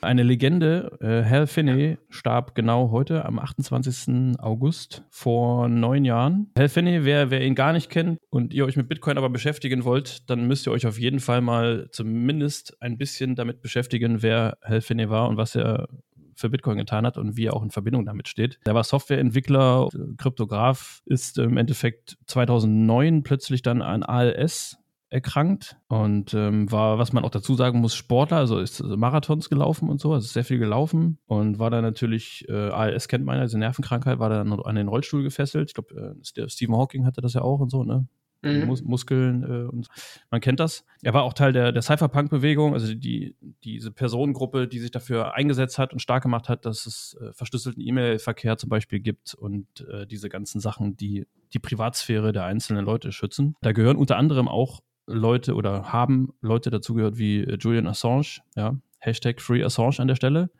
Eine 0.00 0.22
Legende, 0.22 0.98
äh, 1.00 1.28
Hal 1.28 1.46
Finney, 1.46 1.96
starb 2.10 2.54
genau 2.54 2.90
heute 2.90 3.24
am 3.24 3.38
28. 3.38 4.38
August 4.38 5.02
vor 5.08 5.68
neun 5.68 6.04
Jahren. 6.04 6.50
Hal 6.58 6.68
Finney, 6.68 7.04
wer, 7.04 7.30
wer 7.30 7.42
ihn 7.42 7.54
gar 7.54 7.72
nicht 7.72 7.88
kennt 7.88 8.18
und 8.28 8.52
ihr 8.52 8.66
euch 8.66 8.76
mit 8.76 8.88
Bitcoin 8.88 9.16
aber 9.16 9.30
beschäftigen 9.30 9.84
wollt, 9.84 10.28
dann 10.28 10.46
müsst 10.46 10.66
ihr 10.66 10.72
euch 10.72 10.86
auf 10.86 10.98
jeden 10.98 11.20
Fall 11.20 11.40
mal 11.40 11.88
zumindest 11.90 12.80
ein 12.82 12.98
bisschen 12.98 13.34
damit 13.34 13.62
beschäftigen, 13.62 14.22
wer 14.22 14.58
Hal 14.62 14.82
Finney 14.82 15.08
war 15.08 15.26
und 15.26 15.38
was 15.38 15.56
er 15.56 15.88
für 16.36 16.50
Bitcoin 16.50 16.76
getan 16.76 17.06
hat 17.06 17.16
und 17.16 17.36
wie 17.36 17.46
er 17.46 17.54
auch 17.54 17.62
in 17.62 17.70
Verbindung 17.70 18.04
damit 18.04 18.28
steht. 18.28 18.58
Er 18.64 18.74
war 18.74 18.84
Softwareentwickler, 18.84 19.88
Kryptograf, 20.18 21.02
ist 21.06 21.38
im 21.38 21.56
Endeffekt 21.56 22.18
2009 22.26 23.22
plötzlich 23.22 23.62
dann 23.62 23.82
an 23.82 24.02
ALS 24.02 24.76
erkrankt 25.10 25.76
und 25.88 26.34
ähm, 26.34 26.70
war, 26.72 26.98
was 26.98 27.12
man 27.12 27.24
auch 27.24 27.30
dazu 27.30 27.54
sagen 27.54 27.80
muss, 27.80 27.94
Sportler, 27.94 28.38
also 28.38 28.58
ist 28.58 28.82
Marathons 28.82 29.48
gelaufen 29.48 29.88
und 29.88 30.00
so, 30.00 30.12
also 30.12 30.26
sehr 30.26 30.44
viel 30.44 30.58
gelaufen 30.58 31.18
und 31.26 31.58
war 31.58 31.70
dann 31.70 31.82
natürlich, 31.82 32.46
äh, 32.48 32.70
ALS 32.70 33.08
kennt 33.08 33.24
man, 33.24 33.38
also 33.38 33.56
Nervenkrankheit, 33.56 34.18
war 34.18 34.28
dann 34.28 34.52
an 34.52 34.74
den 34.74 34.88
Rollstuhl 34.88 35.22
gefesselt. 35.22 35.70
Ich 35.70 35.74
glaube, 35.74 36.16
äh, 36.36 36.48
Stephen 36.48 36.76
Hawking 36.76 37.06
hatte 37.06 37.20
das 37.20 37.34
ja 37.34 37.42
auch 37.42 37.60
und 37.60 37.70
so, 37.70 37.84
ne? 37.84 38.08
Mhm. 38.44 38.66
Mus 38.66 38.82
Muskeln 38.82 39.42
äh, 39.42 39.64
und 39.68 39.88
man 40.30 40.40
kennt 40.40 40.60
das. 40.60 40.84
Er 41.02 41.14
war 41.14 41.22
auch 41.22 41.32
Teil 41.32 41.52
der, 41.52 41.72
der 41.72 41.82
Cypherpunk-Bewegung, 41.82 42.74
also 42.74 42.94
die, 42.94 43.36
diese 43.64 43.90
Personengruppe, 43.90 44.68
die 44.68 44.78
sich 44.78 44.90
dafür 44.90 45.34
eingesetzt 45.34 45.78
hat 45.78 45.92
und 45.92 46.00
stark 46.00 46.22
gemacht 46.22 46.48
hat, 46.48 46.66
dass 46.66 46.86
es 46.86 47.16
äh, 47.20 47.32
verschlüsselten 47.32 47.82
E-Mail-Verkehr 47.82 48.58
zum 48.58 48.68
Beispiel 48.68 49.00
gibt 49.00 49.34
und 49.34 49.66
äh, 49.88 50.06
diese 50.06 50.28
ganzen 50.28 50.60
Sachen, 50.60 50.96
die 50.96 51.26
die 51.52 51.58
Privatsphäre 51.58 52.32
der 52.32 52.44
einzelnen 52.44 52.84
Leute 52.84 53.12
schützen. 53.12 53.56
Da 53.62 53.72
gehören 53.72 53.96
unter 53.96 54.16
anderem 54.16 54.48
auch 54.48 54.80
Leute 55.06 55.54
oder 55.54 55.92
haben 55.92 56.32
Leute 56.40 56.70
dazugehört 56.70 57.18
wie 57.18 57.40
äh, 57.40 57.56
Julian 57.58 57.86
Assange, 57.86 58.40
ja, 58.56 58.76
Hashtag 58.98 59.40
Free 59.40 59.62
Assange 59.62 59.98
an 59.98 60.08
der 60.08 60.16
Stelle. 60.16 60.50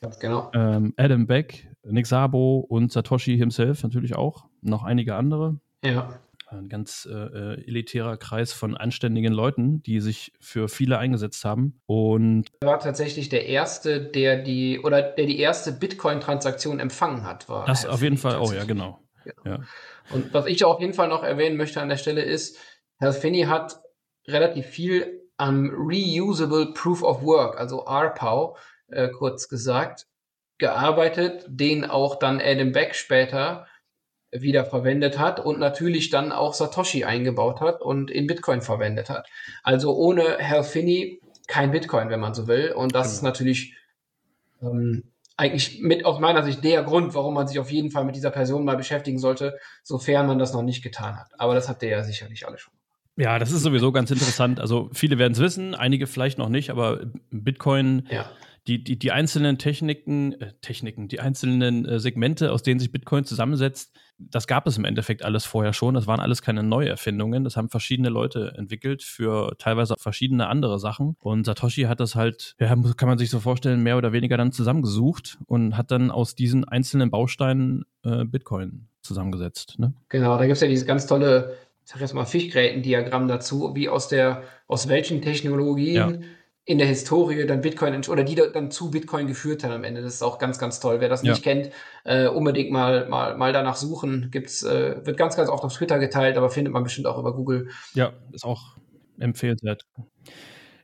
Ganz 0.00 0.18
genau. 0.18 0.50
Ähm, 0.54 0.92
Adam 0.96 1.26
Beck, 1.26 1.68
Nick 1.84 2.06
Sabo 2.06 2.58
und 2.68 2.92
Satoshi 2.92 3.36
himself 3.36 3.82
natürlich 3.82 4.16
auch. 4.16 4.46
Noch 4.60 4.84
einige 4.84 5.14
andere. 5.14 5.58
Ja. 5.84 6.20
Ein 6.48 6.68
ganz 6.68 7.08
äh, 7.10 7.14
äh, 7.14 7.66
elitärer 7.66 8.16
Kreis 8.16 8.52
von 8.52 8.76
anständigen 8.76 9.32
Leuten, 9.32 9.82
die 9.82 10.00
sich 10.00 10.32
für 10.40 10.68
viele 10.68 10.98
eingesetzt 10.98 11.44
haben. 11.44 11.80
Und 11.86 12.44
er 12.60 12.68
war 12.68 12.78
tatsächlich 12.78 13.28
der 13.28 13.46
erste, 13.46 14.00
der 14.00 14.42
die 14.42 14.78
oder 14.78 15.02
der 15.02 15.26
die 15.26 15.40
erste 15.40 15.72
Bitcoin-Transaktion 15.72 16.78
empfangen 16.78 17.24
hat. 17.24 17.48
War 17.48 17.66
das 17.66 17.84
auf 17.84 18.00
jeden 18.00 18.16
Fall. 18.16 18.38
Oh 18.40 18.52
ja, 18.52 18.64
genau. 18.64 19.00
Ja. 19.24 19.32
ja. 19.44 19.58
Und 20.10 20.32
was 20.32 20.46
ich 20.46 20.64
auf 20.64 20.80
jeden 20.80 20.94
Fall 20.94 21.08
noch 21.08 21.24
erwähnen 21.24 21.56
möchte 21.56 21.80
an 21.80 21.88
der 21.88 21.96
Stelle 21.96 22.22
ist, 22.22 22.58
Herr 22.98 23.12
Finney 23.12 23.42
hat 23.42 23.80
relativ 24.26 24.66
viel 24.66 25.22
am 25.36 25.70
Reusable 25.70 26.72
Proof 26.72 27.02
of 27.02 27.22
Work, 27.22 27.58
also 27.58 27.84
RPOW, 27.86 28.56
äh, 28.88 29.08
kurz 29.08 29.48
gesagt, 29.48 30.06
gearbeitet, 30.58 31.44
den 31.48 31.84
auch 31.84 32.18
dann 32.18 32.40
Adam 32.40 32.72
Beck 32.72 32.94
später 32.94 33.66
wieder 34.32 34.64
verwendet 34.64 35.18
hat 35.18 35.40
und 35.40 35.58
natürlich 35.58 36.10
dann 36.10 36.32
auch 36.32 36.54
Satoshi 36.54 37.04
eingebaut 37.04 37.60
hat 37.60 37.80
und 37.80 38.10
in 38.10 38.26
Bitcoin 38.26 38.62
verwendet 38.62 39.08
hat. 39.10 39.28
Also 39.62 39.94
ohne 39.94 40.38
Herr 40.38 40.64
Finney 40.64 41.20
kein 41.46 41.70
Bitcoin, 41.70 42.10
wenn 42.10 42.20
man 42.20 42.34
so 42.34 42.46
will. 42.48 42.72
Und 42.72 42.94
das 42.94 43.06
genau. 43.06 43.14
ist 43.14 43.22
natürlich 43.22 43.76
ähm, 44.62 45.04
eigentlich 45.36 45.80
mit 45.80 46.04
aus 46.04 46.18
meiner 46.18 46.42
Sicht 46.42 46.64
der 46.64 46.82
Grund, 46.82 47.14
warum 47.14 47.34
man 47.34 47.46
sich 47.46 47.58
auf 47.58 47.70
jeden 47.70 47.90
Fall 47.90 48.04
mit 48.04 48.16
dieser 48.16 48.30
Person 48.30 48.64
mal 48.64 48.76
beschäftigen 48.76 49.18
sollte, 49.18 49.58
sofern 49.82 50.26
man 50.26 50.38
das 50.38 50.52
noch 50.52 50.62
nicht 50.62 50.82
getan 50.82 51.16
hat. 51.16 51.28
Aber 51.38 51.54
das 51.54 51.68
habt 51.68 51.82
ihr 51.82 51.90
ja 51.90 52.02
sicherlich 52.02 52.46
alle 52.46 52.58
schon. 52.58 52.74
Ja, 53.16 53.38
das 53.38 53.50
ist 53.50 53.62
sowieso 53.62 53.92
ganz 53.92 54.10
interessant. 54.10 54.60
Also 54.60 54.90
viele 54.92 55.18
werden 55.18 55.32
es 55.32 55.40
wissen, 55.40 55.74
einige 55.74 56.06
vielleicht 56.06 56.38
noch 56.38 56.50
nicht, 56.50 56.70
aber 56.70 57.00
Bitcoin, 57.30 58.06
ja. 58.10 58.30
die, 58.66 58.84
die, 58.84 58.98
die 58.98 59.10
einzelnen 59.10 59.56
Techniken, 59.56 60.32
äh, 60.34 60.52
Techniken, 60.60 61.08
die 61.08 61.20
einzelnen 61.20 61.86
äh, 61.86 61.98
Segmente, 61.98 62.52
aus 62.52 62.62
denen 62.62 62.78
sich 62.78 62.92
Bitcoin 62.92 63.24
zusammensetzt, 63.24 63.96
das 64.18 64.46
gab 64.46 64.66
es 64.66 64.78
im 64.78 64.84
Endeffekt 64.84 65.24
alles 65.24 65.44
vorher 65.44 65.72
schon. 65.72 65.94
Das 65.94 66.06
waren 66.06 66.20
alles 66.20 66.40
keine 66.40 66.62
Neuerfindungen. 66.62 67.44
Das 67.44 67.56
haben 67.56 67.68
verschiedene 67.68 68.08
Leute 68.08 68.54
entwickelt 68.56 69.02
für 69.02 69.54
teilweise 69.58 69.94
verschiedene 69.98 70.48
andere 70.48 70.78
Sachen. 70.78 71.16
Und 71.20 71.44
Satoshi 71.44 71.82
hat 71.82 72.00
das 72.00 72.14
halt, 72.14 72.54
ja, 72.58 72.68
kann 72.68 73.08
man 73.08 73.18
sich 73.18 73.30
so 73.30 73.40
vorstellen, 73.40 73.82
mehr 73.82 73.98
oder 73.98 74.12
weniger 74.12 74.36
dann 74.36 74.52
zusammengesucht 74.52 75.38
und 75.46 75.76
hat 75.76 75.90
dann 75.90 76.10
aus 76.10 76.34
diesen 76.34 76.64
einzelnen 76.64 77.10
Bausteinen 77.10 77.84
äh, 78.04 78.24
Bitcoin 78.24 78.88
zusammengesetzt. 79.02 79.78
Ne? 79.78 79.94
Genau, 80.08 80.36
da 80.36 80.44
gibt 80.44 80.56
es 80.56 80.60
ja 80.62 80.68
dieses 80.68 80.86
ganz 80.86 81.06
tolle 81.06 81.54
ich 81.86 81.92
sage 81.92 82.02
jetzt 82.02 82.14
mal 82.14 82.26
Fischgrätendiagramm 82.26 83.28
dazu, 83.28 83.76
wie 83.76 83.88
aus 83.88 84.08
der, 84.08 84.42
aus 84.66 84.88
welchen 84.88 85.22
Technologien 85.22 85.94
ja. 85.94 86.28
in 86.64 86.78
der 86.78 86.88
Historie 86.88 87.46
dann 87.46 87.60
Bitcoin 87.60 88.02
oder 88.08 88.24
die 88.24 88.34
dann 88.34 88.72
zu 88.72 88.90
Bitcoin 88.90 89.28
geführt 89.28 89.62
haben 89.62 89.70
am 89.70 89.84
Ende. 89.84 90.02
Das 90.02 90.14
ist 90.14 90.22
auch 90.22 90.40
ganz, 90.40 90.58
ganz 90.58 90.80
toll. 90.80 91.00
Wer 91.00 91.08
das 91.08 91.22
ja. 91.22 91.30
nicht 91.30 91.44
kennt, 91.44 91.70
äh, 92.02 92.26
unbedingt 92.26 92.72
mal, 92.72 93.08
mal, 93.08 93.36
mal 93.36 93.52
danach 93.52 93.76
suchen. 93.76 94.32
Gibt's, 94.32 94.64
äh, 94.64 95.06
wird 95.06 95.16
ganz, 95.16 95.36
ganz 95.36 95.48
oft 95.48 95.62
auf 95.62 95.72
Twitter 95.74 96.00
geteilt, 96.00 96.36
aber 96.36 96.50
findet 96.50 96.74
man 96.74 96.82
bestimmt 96.82 97.06
auch 97.06 97.20
über 97.20 97.32
Google. 97.32 97.68
Ja, 97.94 98.14
ist 98.32 98.44
auch 98.44 98.76
empfehlenswert. 99.20 99.86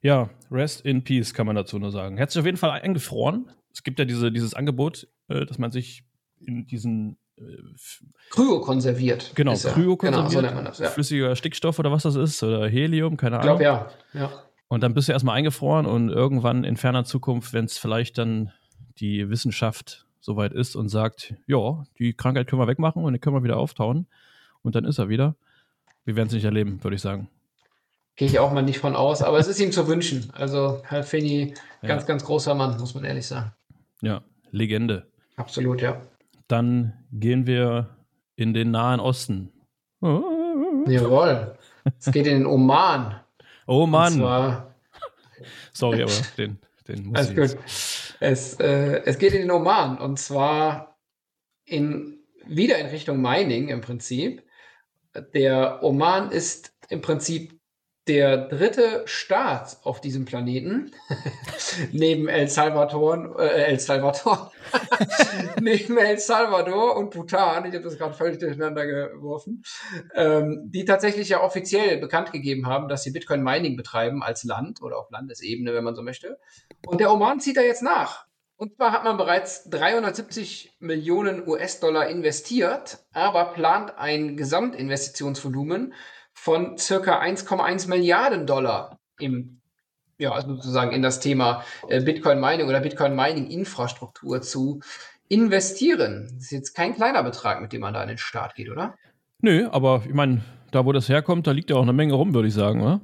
Ja, 0.03 0.31
Rest 0.53 0.83
in 0.83 1.03
Peace 1.03 1.35
kann 1.35 1.49
man 1.49 1.57
dazu 1.57 1.81
nur 1.81 1.91
sagen. 1.91 2.21
Hat 2.21 2.31
sich 2.31 2.39
auf 2.39 2.47
jeden 2.47 2.59
Fall 2.59 2.71
eingefroren. 2.71 3.51
Es 3.73 3.83
gibt 3.83 3.99
ja 3.99 4.05
diese, 4.05 4.31
dieses 4.31 4.55
Angebot, 4.55 5.09
äh, 5.27 5.47
dass 5.47 5.59
man 5.59 5.73
sich 5.73 6.05
in 6.47 6.65
diesen 6.65 7.17
Kryokonserviert. 8.31 9.33
Genau, 9.35 9.55
kryokonserviert. 9.55 10.43
Genau, 10.43 10.61
so 10.61 10.65
das, 10.65 10.79
ja. 10.79 10.89
Flüssiger 10.89 11.37
Stickstoff 11.37 11.79
oder 11.79 11.93
was 11.93 12.03
das 12.05 12.17
ist 12.17 12.43
oder 12.43 12.67
Helium, 12.69 13.17
keine 13.17 13.39
Ahnung. 13.41 13.57
Ich 13.57 13.61
glaube 13.61 13.91
ja. 14.15 14.21
ja. 14.21 14.31
Und 14.69 14.83
dann 14.83 14.95
bist 14.95 15.09
du 15.09 15.13
erstmal 15.13 15.37
eingefroren 15.37 15.85
und 15.85 16.09
irgendwann 16.09 16.65
in 16.65 16.77
ferner 16.77 17.05
Zukunft, 17.05 17.53
wenn 17.53 17.67
es 17.67 17.77
vielleicht 17.77 18.17
dann 18.17 18.53
die 18.99 19.29
Wissenschaft 19.29 20.07
soweit 20.21 20.53
ist 20.53 20.77
und 20.77 20.89
sagt, 20.89 21.35
ja, 21.47 21.85
die 21.99 22.15
Krankheit 22.15 22.47
können 22.47 22.63
wir 22.63 22.69
wegmachen 22.69 23.05
und 23.05 23.13
die 23.13 23.19
können 23.19 23.37
wir 23.37 23.43
wieder 23.43 23.59
auftauen 23.59 24.07
und 24.63 24.75
dann 24.75 24.85
ist 24.85 24.99
er 24.99 25.09
wieder. 25.09 25.37
Wir 26.05 26.17
werden 26.17 26.29
es 26.29 26.35
nicht 26.35 26.45
erleben, 26.45 26.83
würde 26.83 26.95
ich 26.95 27.03
sagen. 27.03 27.29
Gehe 28.17 28.29
ich 28.29 28.39
auch 28.39 28.53
mal 28.53 28.63
nicht 28.63 28.79
von 28.79 28.95
aus, 28.95 29.23
aber 29.23 29.39
es 29.39 29.49
ist 29.49 29.61
ihm 29.61 29.73
zu 29.73 29.89
wünschen. 29.89 30.31
Also 30.33 30.83
Herr 30.85 31.03
Finney, 31.03 31.55
ganz, 31.83 32.03
ja. 32.03 32.09
ganz 32.09 32.25
großer 32.25 32.55
Mann, 32.55 32.79
muss 32.79 32.95
man 32.95 33.05
ehrlich 33.05 33.27
sagen. 33.27 33.53
Ja, 34.01 34.23
Legende. 34.51 35.07
Absolut, 35.37 35.81
ja. 35.81 36.01
Dann 36.53 36.93
gehen 37.11 37.47
wir 37.47 37.97
in 38.37 38.53
den 38.53 38.73
Nahen 38.73 39.01
Osten. 39.01 39.55
Jawohl. 40.03 41.57
Es 41.99 42.13
geht 42.13 42.27
in 42.27 42.41
den 42.41 42.47
Oman. 42.47 43.19
Oh 43.67 43.87
Mann. 43.87 44.19
Sorry, 45.73 46.03
aber 46.03 46.13
den, 46.37 46.59
den 46.87 47.07
muss 47.07 47.31
ich 47.31 47.37
gut. 47.37 47.57
Es, 48.21 48.61
äh, 48.61 49.01
es 49.07 49.19
geht 49.19 49.33
in 49.33 49.41
den 49.41 49.51
Oman 49.51 49.97
und 49.97 50.19
zwar 50.19 50.99
in, 51.65 52.19
wieder 52.45 52.77
in 52.77 52.89
Richtung 52.89 53.23
Mining 53.23 53.69
im 53.69 53.81
Prinzip. 53.81 54.43
Der 55.33 55.83
Oman 55.83 56.33
ist 56.33 56.77
im 56.91 57.01
Prinzip 57.01 57.59
der 58.09 58.49
dritte 58.49 59.03
Staat 59.05 59.79
auf 59.85 60.01
diesem 60.01 60.25
Planeten, 60.25 60.91
neben 61.93 62.29
El 62.29 62.49
Salvador, 62.49 63.39
äh, 63.39 63.65
El 63.65 63.79
Salvador, 63.79 64.51
neben 65.61 65.97
El 65.97 66.19
Salvador 66.19 66.97
und 66.97 67.11
Bhutan, 67.11 67.65
ich 67.65 67.75
habe 67.75 67.85
das 67.85 67.99
gerade 67.99 68.15
völlig 68.15 68.39
durcheinander 68.39 68.87
geworfen, 68.87 69.63
ähm, 70.15 70.69
die 70.73 70.85
tatsächlich 70.85 71.29
ja 71.29 71.43
offiziell 71.43 71.99
bekannt 71.99 72.33
gegeben 72.33 72.67
haben, 72.67 72.89
dass 72.89 73.05
sie 73.05 73.13
Bitcoin 73.13 73.43
Mining 73.43 73.77
betreiben 73.77 74.23
als 74.23 74.43
Land 74.43 74.83
oder 74.83 74.99
auf 74.99 75.11
Landesebene, 75.11 75.73
wenn 75.73 75.85
man 75.85 75.95
so 75.95 76.03
möchte. 76.03 76.41
Und 76.87 76.99
der 77.01 77.13
Oman 77.13 77.39
zieht 77.39 77.57
da 77.57 77.63
jetzt 77.63 77.83
nach. 77.83 78.27
Und 78.57 78.77
zwar 78.77 78.93
hat 78.93 79.03
man 79.05 79.17
bereits 79.17 79.69
370 79.71 80.77
Millionen 80.79 81.49
US-Dollar 81.49 82.09
investiert, 82.09 82.99
aber 83.13 83.47
plant 83.53 83.99
ein 83.99 84.37
Gesamtinvestitionsvolumen 84.37 85.95
von 86.35 86.79
circa 86.79 87.21
1,1 87.21 87.89
Milliarden 87.89 88.47
Dollar 88.47 88.99
im 89.19 89.61
ja, 90.19 90.31
also 90.31 90.55
sozusagen 90.55 90.93
in 90.93 91.03
das 91.03 91.19
Thema 91.19 91.65
äh, 91.89 92.01
Bitcoin 92.01 92.41
Mining 92.41 92.69
oder 92.69 92.81
Bitcoin 92.81 93.17
Mining 93.17 93.51
Infrastruktur 93.51 94.41
zu 94.41 94.81
investieren. 95.29 96.29
Das 96.35 96.45
ist 96.45 96.51
jetzt 96.53 96.75
kein 96.75 96.95
kleiner 96.95 97.23
Betrag, 97.25 97.61
mit 97.61 97.73
dem 97.73 97.81
man 97.81 97.95
da 97.95 98.03
in 98.03 98.09
den 98.09 98.19
Start 98.19 98.55
geht, 98.55 98.71
oder? 98.71 98.95
Nö, 99.41 99.69
aber 99.73 100.03
ich 100.07 100.15
meine, 100.15 100.43
da 100.71 100.85
wo 100.85 100.93
das 100.93 101.09
herkommt, 101.09 101.47
da 101.47 101.51
liegt 101.51 101.71
ja 101.71 101.77
auch 101.77 101.83
eine 101.83 101.93
Menge 101.93 102.15
rum, 102.15 102.35
würde 102.35 102.49
ich 102.49 102.55
sagen, 102.55 102.83
oder? 102.83 103.01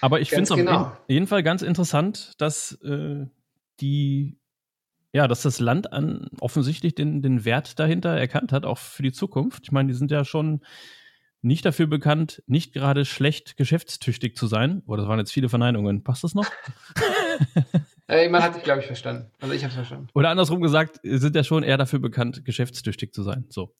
Aber 0.00 0.20
ich 0.20 0.28
finde 0.30 0.42
es 0.42 0.50
genau. 0.50 0.80
auf 0.80 1.00
jeden 1.08 1.26
Fall 1.26 1.42
ganz 1.42 1.62
interessant, 1.62 2.32
dass 2.38 2.72
äh, 2.82 3.26
die 3.80 4.36
ja, 5.14 5.28
dass 5.28 5.42
das 5.42 5.60
Land 5.60 5.92
an 5.92 6.28
offensichtlich 6.40 6.94
den, 6.94 7.20
den 7.20 7.44
Wert 7.44 7.78
dahinter 7.78 8.16
erkannt 8.16 8.50
hat, 8.50 8.64
auch 8.64 8.78
für 8.78 9.02
die 9.02 9.12
Zukunft. 9.12 9.64
Ich 9.64 9.72
meine, 9.72 9.88
die 9.88 9.94
sind 9.94 10.10
ja 10.10 10.24
schon 10.24 10.62
nicht 11.42 11.64
dafür 11.64 11.86
bekannt, 11.86 12.42
nicht 12.46 12.72
gerade 12.72 13.04
schlecht 13.04 13.56
geschäftstüchtig 13.56 14.36
zu 14.36 14.46
sein. 14.46 14.82
Oh, 14.86 14.96
das 14.96 15.08
waren 15.08 15.18
jetzt 15.18 15.32
viele 15.32 15.48
Verneinungen. 15.48 16.04
Passt 16.04 16.22
das 16.24 16.34
noch? 16.34 16.46
Ey, 18.06 18.28
man 18.30 18.42
hat 18.42 18.54
sich, 18.54 18.62
glaube 18.62 18.80
ich, 18.80 18.86
verstanden. 18.86 19.30
Also 19.40 19.52
ich 19.52 19.62
habe 19.62 19.70
es 19.70 19.74
verstanden. 19.74 20.06
Oder 20.14 20.30
andersrum 20.30 20.60
gesagt, 20.60 21.00
sind 21.02 21.34
ja 21.34 21.42
schon 21.42 21.64
eher 21.64 21.76
dafür 21.76 21.98
bekannt, 21.98 22.44
geschäftstüchtig 22.44 23.12
zu 23.12 23.24
sein. 23.24 23.44
So. 23.48 23.74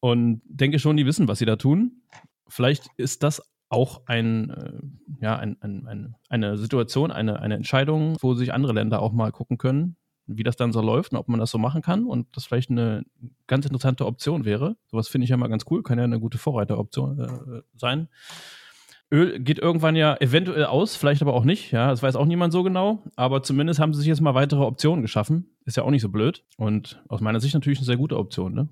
Und 0.00 0.42
denke 0.44 0.78
schon, 0.78 0.96
die 0.98 1.06
wissen, 1.06 1.26
was 1.26 1.38
sie 1.38 1.46
da 1.46 1.56
tun. 1.56 2.02
Vielleicht 2.48 2.88
ist 2.98 3.22
das 3.22 3.42
auch 3.70 4.02
ein, 4.06 4.50
äh, 4.50 5.24
ja, 5.24 5.36
ein, 5.36 5.56
ein, 5.60 5.86
ein, 5.86 6.14
eine 6.28 6.58
Situation, 6.58 7.10
eine, 7.10 7.40
eine 7.40 7.54
Entscheidung, 7.54 8.16
wo 8.20 8.34
sich 8.34 8.52
andere 8.52 8.74
Länder 8.74 9.00
auch 9.00 9.12
mal 9.12 9.32
gucken 9.32 9.56
können, 9.56 9.96
wie 10.26 10.42
das 10.42 10.56
dann 10.56 10.72
so 10.72 10.80
läuft 10.80 11.12
und 11.12 11.18
ob 11.18 11.28
man 11.28 11.40
das 11.40 11.50
so 11.50 11.58
machen 11.58 11.82
kann 11.82 12.04
und 12.06 12.26
das 12.36 12.46
vielleicht 12.46 12.70
eine 12.70 13.04
ganz 13.46 13.66
interessante 13.66 14.06
Option 14.06 14.44
wäre. 14.44 14.76
Sowas 14.86 15.08
finde 15.08 15.24
ich 15.24 15.30
ja 15.30 15.36
mal 15.36 15.48
ganz 15.48 15.64
cool, 15.70 15.82
kann 15.82 15.98
ja 15.98 16.04
eine 16.04 16.20
gute 16.20 16.38
Vorreiteroption 16.38 17.20
äh, 17.20 17.62
sein. 17.76 18.08
Öl 19.10 19.38
geht 19.38 19.58
irgendwann 19.58 19.96
ja 19.96 20.16
eventuell 20.16 20.64
aus, 20.64 20.96
vielleicht 20.96 21.22
aber 21.22 21.34
auch 21.34 21.44
nicht, 21.44 21.70
ja, 21.72 21.88
das 21.90 22.02
weiß 22.02 22.16
auch 22.16 22.24
niemand 22.24 22.52
so 22.52 22.62
genau, 22.62 23.02
aber 23.16 23.42
zumindest 23.42 23.78
haben 23.78 23.92
sie 23.92 24.00
sich 24.00 24.08
jetzt 24.08 24.20
mal 24.20 24.34
weitere 24.34 24.62
Optionen 24.62 25.02
geschaffen. 25.02 25.54
Ist 25.66 25.76
ja 25.76 25.82
auch 25.82 25.90
nicht 25.90 26.02
so 26.02 26.08
blöd 26.08 26.44
und 26.56 27.02
aus 27.08 27.20
meiner 27.20 27.40
Sicht 27.40 27.54
natürlich 27.54 27.78
eine 27.78 27.86
sehr 27.86 27.96
gute 27.96 28.16
Option, 28.18 28.54
ne? 28.54 28.68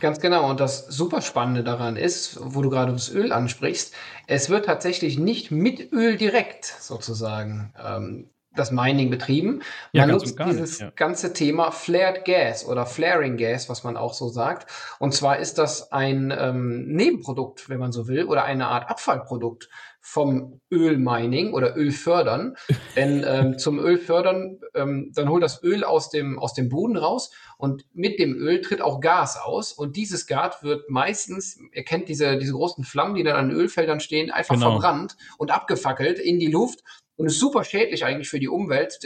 Ganz 0.00 0.18
genau. 0.18 0.50
Und 0.50 0.58
das 0.58 0.88
super 0.88 1.22
Spannende 1.22 1.62
daran 1.62 1.96
ist, 1.96 2.36
wo 2.42 2.60
du 2.60 2.70
gerade 2.70 2.90
das 2.90 3.14
Öl 3.14 3.32
ansprichst, 3.32 3.94
es 4.26 4.50
wird 4.50 4.66
tatsächlich 4.66 5.16
nicht 5.16 5.52
mit 5.52 5.92
Öl 5.92 6.16
direkt 6.16 6.64
sozusagen 6.64 7.72
ähm, 7.80 8.28
das 8.54 8.70
Mining 8.70 9.10
betrieben. 9.10 9.62
Man 9.92 10.06
ja, 10.08 10.14
nutzt 10.14 10.38
dieses 10.38 10.80
ja. 10.80 10.90
ganze 10.90 11.32
Thema 11.32 11.70
Flared 11.70 12.24
Gas 12.24 12.66
oder 12.66 12.86
Flaring 12.86 13.36
Gas, 13.36 13.68
was 13.68 13.84
man 13.84 13.96
auch 13.96 14.14
so 14.14 14.28
sagt. 14.28 14.70
Und 14.98 15.14
zwar 15.14 15.38
ist 15.38 15.58
das 15.58 15.92
ein 15.92 16.34
ähm, 16.36 16.86
Nebenprodukt, 16.86 17.68
wenn 17.68 17.78
man 17.78 17.92
so 17.92 18.08
will, 18.08 18.24
oder 18.24 18.44
eine 18.44 18.68
Art 18.68 18.90
Abfallprodukt 18.90 19.68
vom 20.04 20.60
Ölmining 20.70 21.54
oder 21.54 21.76
Ölfördern. 21.76 22.56
Denn 22.96 23.24
ähm, 23.26 23.58
zum 23.58 23.78
Ölfördern, 23.78 24.58
ähm, 24.74 25.12
dann 25.14 25.28
holt 25.28 25.44
das 25.44 25.62
Öl 25.62 25.84
aus 25.84 26.10
dem, 26.10 26.40
aus 26.40 26.54
dem 26.54 26.68
Boden 26.68 26.96
raus 26.96 27.30
und 27.56 27.84
mit 27.94 28.18
dem 28.18 28.34
Öl 28.34 28.60
tritt 28.60 28.82
auch 28.82 29.00
Gas 29.00 29.38
aus. 29.38 29.72
Und 29.72 29.96
dieses 29.96 30.26
Gas 30.26 30.62
wird 30.62 30.90
meistens, 30.90 31.58
ihr 31.72 31.84
kennt 31.84 32.08
diese, 32.08 32.36
diese 32.36 32.52
großen 32.52 32.82
Flammen, 32.82 33.14
die 33.14 33.22
dann 33.22 33.36
an 33.36 33.50
Ölfeldern 33.52 34.00
stehen, 34.00 34.32
einfach 34.32 34.56
genau. 34.56 34.72
verbrannt 34.72 35.16
und 35.38 35.52
abgefackelt 35.52 36.18
in 36.18 36.40
die 36.40 36.50
Luft 36.50 36.82
und 37.22 37.28
ist 37.28 37.38
super 37.38 37.62
schädlich 37.62 38.04
eigentlich 38.04 38.28
für 38.28 38.40
die 38.40 38.48
Umwelt, 38.48 38.98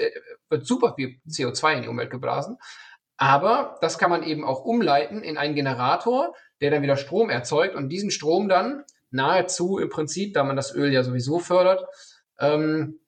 wird 0.48 0.66
super 0.66 0.94
viel 0.94 1.20
CO2 1.28 1.74
in 1.74 1.82
die 1.82 1.88
Umwelt 1.88 2.08
geblasen. 2.08 2.56
Aber 3.18 3.76
das 3.82 3.98
kann 3.98 4.08
man 4.08 4.22
eben 4.22 4.42
auch 4.42 4.64
umleiten 4.64 5.22
in 5.22 5.36
einen 5.36 5.54
Generator, 5.54 6.34
der 6.62 6.70
dann 6.70 6.80
wieder 6.80 6.96
Strom 6.96 7.28
erzeugt 7.28 7.74
und 7.74 7.90
diesen 7.90 8.10
Strom 8.10 8.48
dann 8.48 8.84
nahezu 9.10 9.76
im 9.76 9.90
Prinzip, 9.90 10.32
da 10.32 10.44
man 10.44 10.56
das 10.56 10.74
Öl 10.74 10.94
ja 10.94 11.02
sowieso 11.02 11.38
fördert, 11.40 11.84
ähm, 12.40 13.00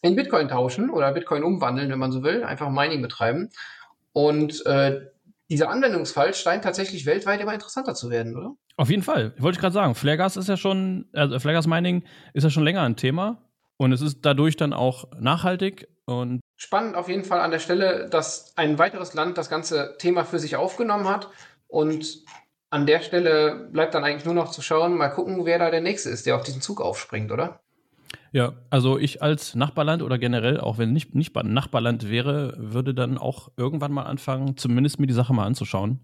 in 0.00 0.16
Bitcoin 0.16 0.48
tauschen 0.48 0.88
oder 0.88 1.12
Bitcoin 1.12 1.44
umwandeln, 1.44 1.90
wenn 1.90 1.98
man 1.98 2.10
so 2.10 2.22
will, 2.22 2.42
einfach 2.42 2.70
Mining 2.70 3.02
betreiben. 3.02 3.50
Und 4.14 4.64
äh, 4.64 5.02
dieser 5.50 5.68
Anwendungsfall 5.68 6.32
scheint 6.32 6.64
tatsächlich 6.64 7.04
weltweit 7.04 7.38
immer 7.38 7.52
interessanter 7.52 7.94
zu 7.94 8.08
werden, 8.08 8.34
oder? 8.34 8.54
Auf 8.78 8.88
jeden 8.88 9.02
Fall. 9.02 9.34
Wollte 9.36 9.56
ich 9.56 9.60
gerade 9.60 9.74
sagen, 9.74 9.94
Flaregas 9.94 10.38
ist 10.38 10.48
ja 10.48 10.56
schon, 10.56 11.10
also 11.12 11.38
Flaregas 11.38 11.66
Mining 11.66 12.04
ist 12.32 12.44
ja 12.44 12.50
schon 12.50 12.64
länger 12.64 12.80
ein 12.80 12.96
Thema. 12.96 13.43
Und 13.76 13.92
es 13.92 14.00
ist 14.00 14.18
dadurch 14.22 14.56
dann 14.56 14.72
auch 14.72 15.08
nachhaltig 15.18 15.88
und 16.06 16.40
spannend 16.56 16.96
auf 16.96 17.08
jeden 17.08 17.24
Fall 17.24 17.40
an 17.40 17.50
der 17.50 17.58
Stelle, 17.58 18.08
dass 18.08 18.56
ein 18.56 18.78
weiteres 18.78 19.14
Land 19.14 19.38
das 19.38 19.48
ganze 19.48 19.96
Thema 19.98 20.24
für 20.24 20.38
sich 20.38 20.56
aufgenommen 20.56 21.08
hat 21.08 21.28
und 21.66 22.24
an 22.70 22.86
der 22.86 23.00
Stelle 23.00 23.68
bleibt 23.72 23.94
dann 23.94 24.04
eigentlich 24.04 24.24
nur 24.24 24.34
noch 24.34 24.50
zu 24.50 24.60
schauen, 24.60 24.96
mal 24.96 25.08
gucken, 25.08 25.44
wer 25.44 25.58
da 25.58 25.70
der 25.70 25.80
nächste 25.80 26.10
ist, 26.10 26.26
der 26.26 26.36
auf 26.36 26.42
diesen 26.42 26.60
Zug 26.60 26.80
aufspringt, 26.80 27.30
oder? 27.30 27.60
Ja, 28.32 28.54
also 28.68 28.98
ich 28.98 29.22
als 29.22 29.54
Nachbarland 29.54 30.02
oder 30.02 30.18
generell, 30.18 30.58
auch 30.58 30.76
wenn 30.76 30.92
nicht, 30.92 31.14
nicht 31.14 31.34
Nachbarland 31.36 32.10
wäre, 32.10 32.54
würde 32.58 32.92
dann 32.92 33.16
auch 33.16 33.50
irgendwann 33.56 33.92
mal 33.92 34.02
anfangen, 34.02 34.56
zumindest 34.56 34.98
mir 34.98 35.06
die 35.06 35.14
Sache 35.14 35.32
mal 35.32 35.46
anzuschauen, 35.46 36.00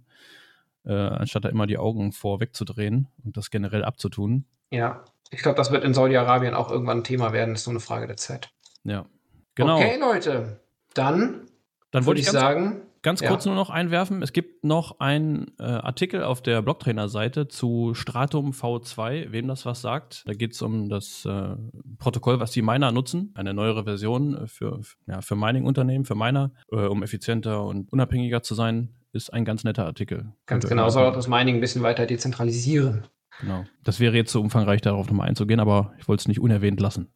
äh, 0.85 0.93
anstatt 0.93 1.45
da 1.45 1.49
immer 1.49 1.67
die 1.67 1.79
Augen 1.79 2.13
vorwegzudrehen 2.13 3.09
und 3.25 3.37
das 3.37 3.51
generell 3.51 3.85
abzutun. 3.85 4.45
Ja, 4.71 5.05
ich 5.31 5.43
glaube, 5.43 5.57
das 5.57 5.71
wird 5.71 5.85
in 5.85 5.95
Saudi-Arabien 5.95 6.55
auch 6.55 6.71
irgendwann 6.71 6.99
ein 6.99 7.05
Thema 7.05 7.33
werden. 7.33 7.55
Das 7.55 7.63
ist 7.63 7.67
nur 7.67 7.75
eine 7.75 7.81
Frage 7.81 8.07
der 8.07 8.17
Zeit. 8.17 8.51
Ja, 8.85 9.07
genau. 9.55 9.77
Okay, 9.77 9.97
Leute, 9.99 10.61
dann, 10.95 11.47
dann 11.93 12.07
würde 12.07 12.21
ich 12.21 12.27
ganz, 12.27 12.39
sagen. 12.39 12.83
Ganz 13.03 13.23
kurz 13.23 13.45
ja. 13.45 13.53
nur 13.53 13.57
noch 13.57 13.71
einwerfen: 13.71 14.23
Es 14.23 14.33
gibt 14.33 14.65
noch 14.65 15.01
einen 15.01 15.53
äh, 15.59 15.63
Artikel 15.63 16.23
auf 16.23 16.43
der 16.43 16.61
Blocktrainer-Seite 16.63 17.49
zu 17.49 17.95
Stratum 17.95 18.51
V2, 18.51 19.31
wem 19.31 19.49
das 19.49 19.65
was 19.65 19.81
sagt. 19.81 20.25
Da 20.27 20.35
geht 20.35 20.53
es 20.53 20.63
um 20.63 20.89
das 20.89 21.25
äh, 21.25 21.55
Protokoll, 21.99 22.41
was 22.41 22.51
die 22.51 22.63
Miner 22.63 22.93
nutzen. 22.93 23.33
Eine 23.35 23.55
neuere 23.55 23.85
Version 23.85 24.47
für, 24.49 24.81
ja, 25.07 25.23
für 25.23 25.37
Mining-Unternehmen, 25.37 26.05
für 26.05 26.17
Miner, 26.17 26.53
äh, 26.73 26.77
um 26.77 27.03
effizienter 27.03 27.65
und 27.65 27.91
unabhängiger 27.93 28.43
zu 28.43 28.55
sein. 28.55 28.95
Ist 29.13 29.33
ein 29.33 29.45
ganz 29.45 29.65
netter 29.65 29.87
Artikel. 29.87 30.33
Ganz 30.47 30.69
genau, 30.69 30.89
soll 30.89 31.07
auch 31.07 31.15
das 31.15 31.27
Mining 31.27 31.57
ein 31.57 31.61
bisschen 31.61 31.83
weiter 31.83 32.07
dezentralisieren. 32.07 33.07
Genau. 33.41 33.65
Das 33.85 34.01
wäre 34.01 34.17
jetzt 34.17 34.33
so 34.33 34.41
umfangreich, 34.41 34.81
darauf 34.81 35.07
nochmal 35.07 35.29
einzugehen, 35.29 35.61
aber 35.61 35.93
ich 35.99 36.09
wollte 36.09 36.23
es 36.23 36.29
nicht 36.29 36.41
unerwähnt 36.41 36.81
lassen. 36.81 37.13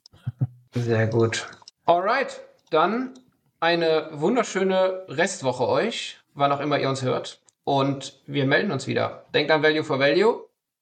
Sehr 0.75 1.07
gut. 1.07 1.47
Alright, 1.85 2.41
dann 2.71 3.15
eine 3.61 4.09
wunderschöne 4.13 5.05
Restwoche 5.09 5.69
euch, 5.69 6.19
wann 6.35 6.53
auch 6.53 6.61
immer 6.61 6.79
ihr 6.79 6.89
uns 6.89 7.03
hört. 7.03 7.41
Und 7.65 8.21
wir 8.27 8.45
melden 8.47 8.71
uns 8.71 8.87
wieder. 8.87 9.25
Denkt 9.33 9.51
an 9.51 9.63
Value 9.63 9.85
for 9.85 9.99
Value. 9.99 10.41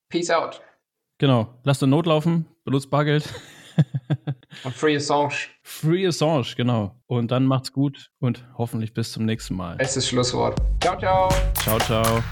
Peace 0.08 0.30
out. 0.30 0.60
Genau. 1.18 1.54
Lasst 1.62 1.82
eine 1.82 1.90
Not 1.90 2.06
laufen, 2.06 2.46
benutzt 2.64 2.90
Bargeld. 2.90 3.24
und 4.64 4.74
Free 4.74 4.96
Assange. 4.96 5.34
Free 5.62 6.06
Assange, 6.06 6.54
genau. 6.56 6.96
Und 7.06 7.30
dann 7.30 7.46
macht's 7.46 7.72
gut 7.72 8.10
und 8.18 8.44
hoffentlich 8.58 8.92
bis 8.92 9.12
zum 9.12 9.24
nächsten 9.24 9.54
Mal. 9.54 9.76
Bestes 9.76 10.08
Schlusswort. 10.08 10.60
Ciao, 10.80 10.98
ciao. 10.98 11.28
Ciao, 11.54 11.78
ciao. 11.78 12.22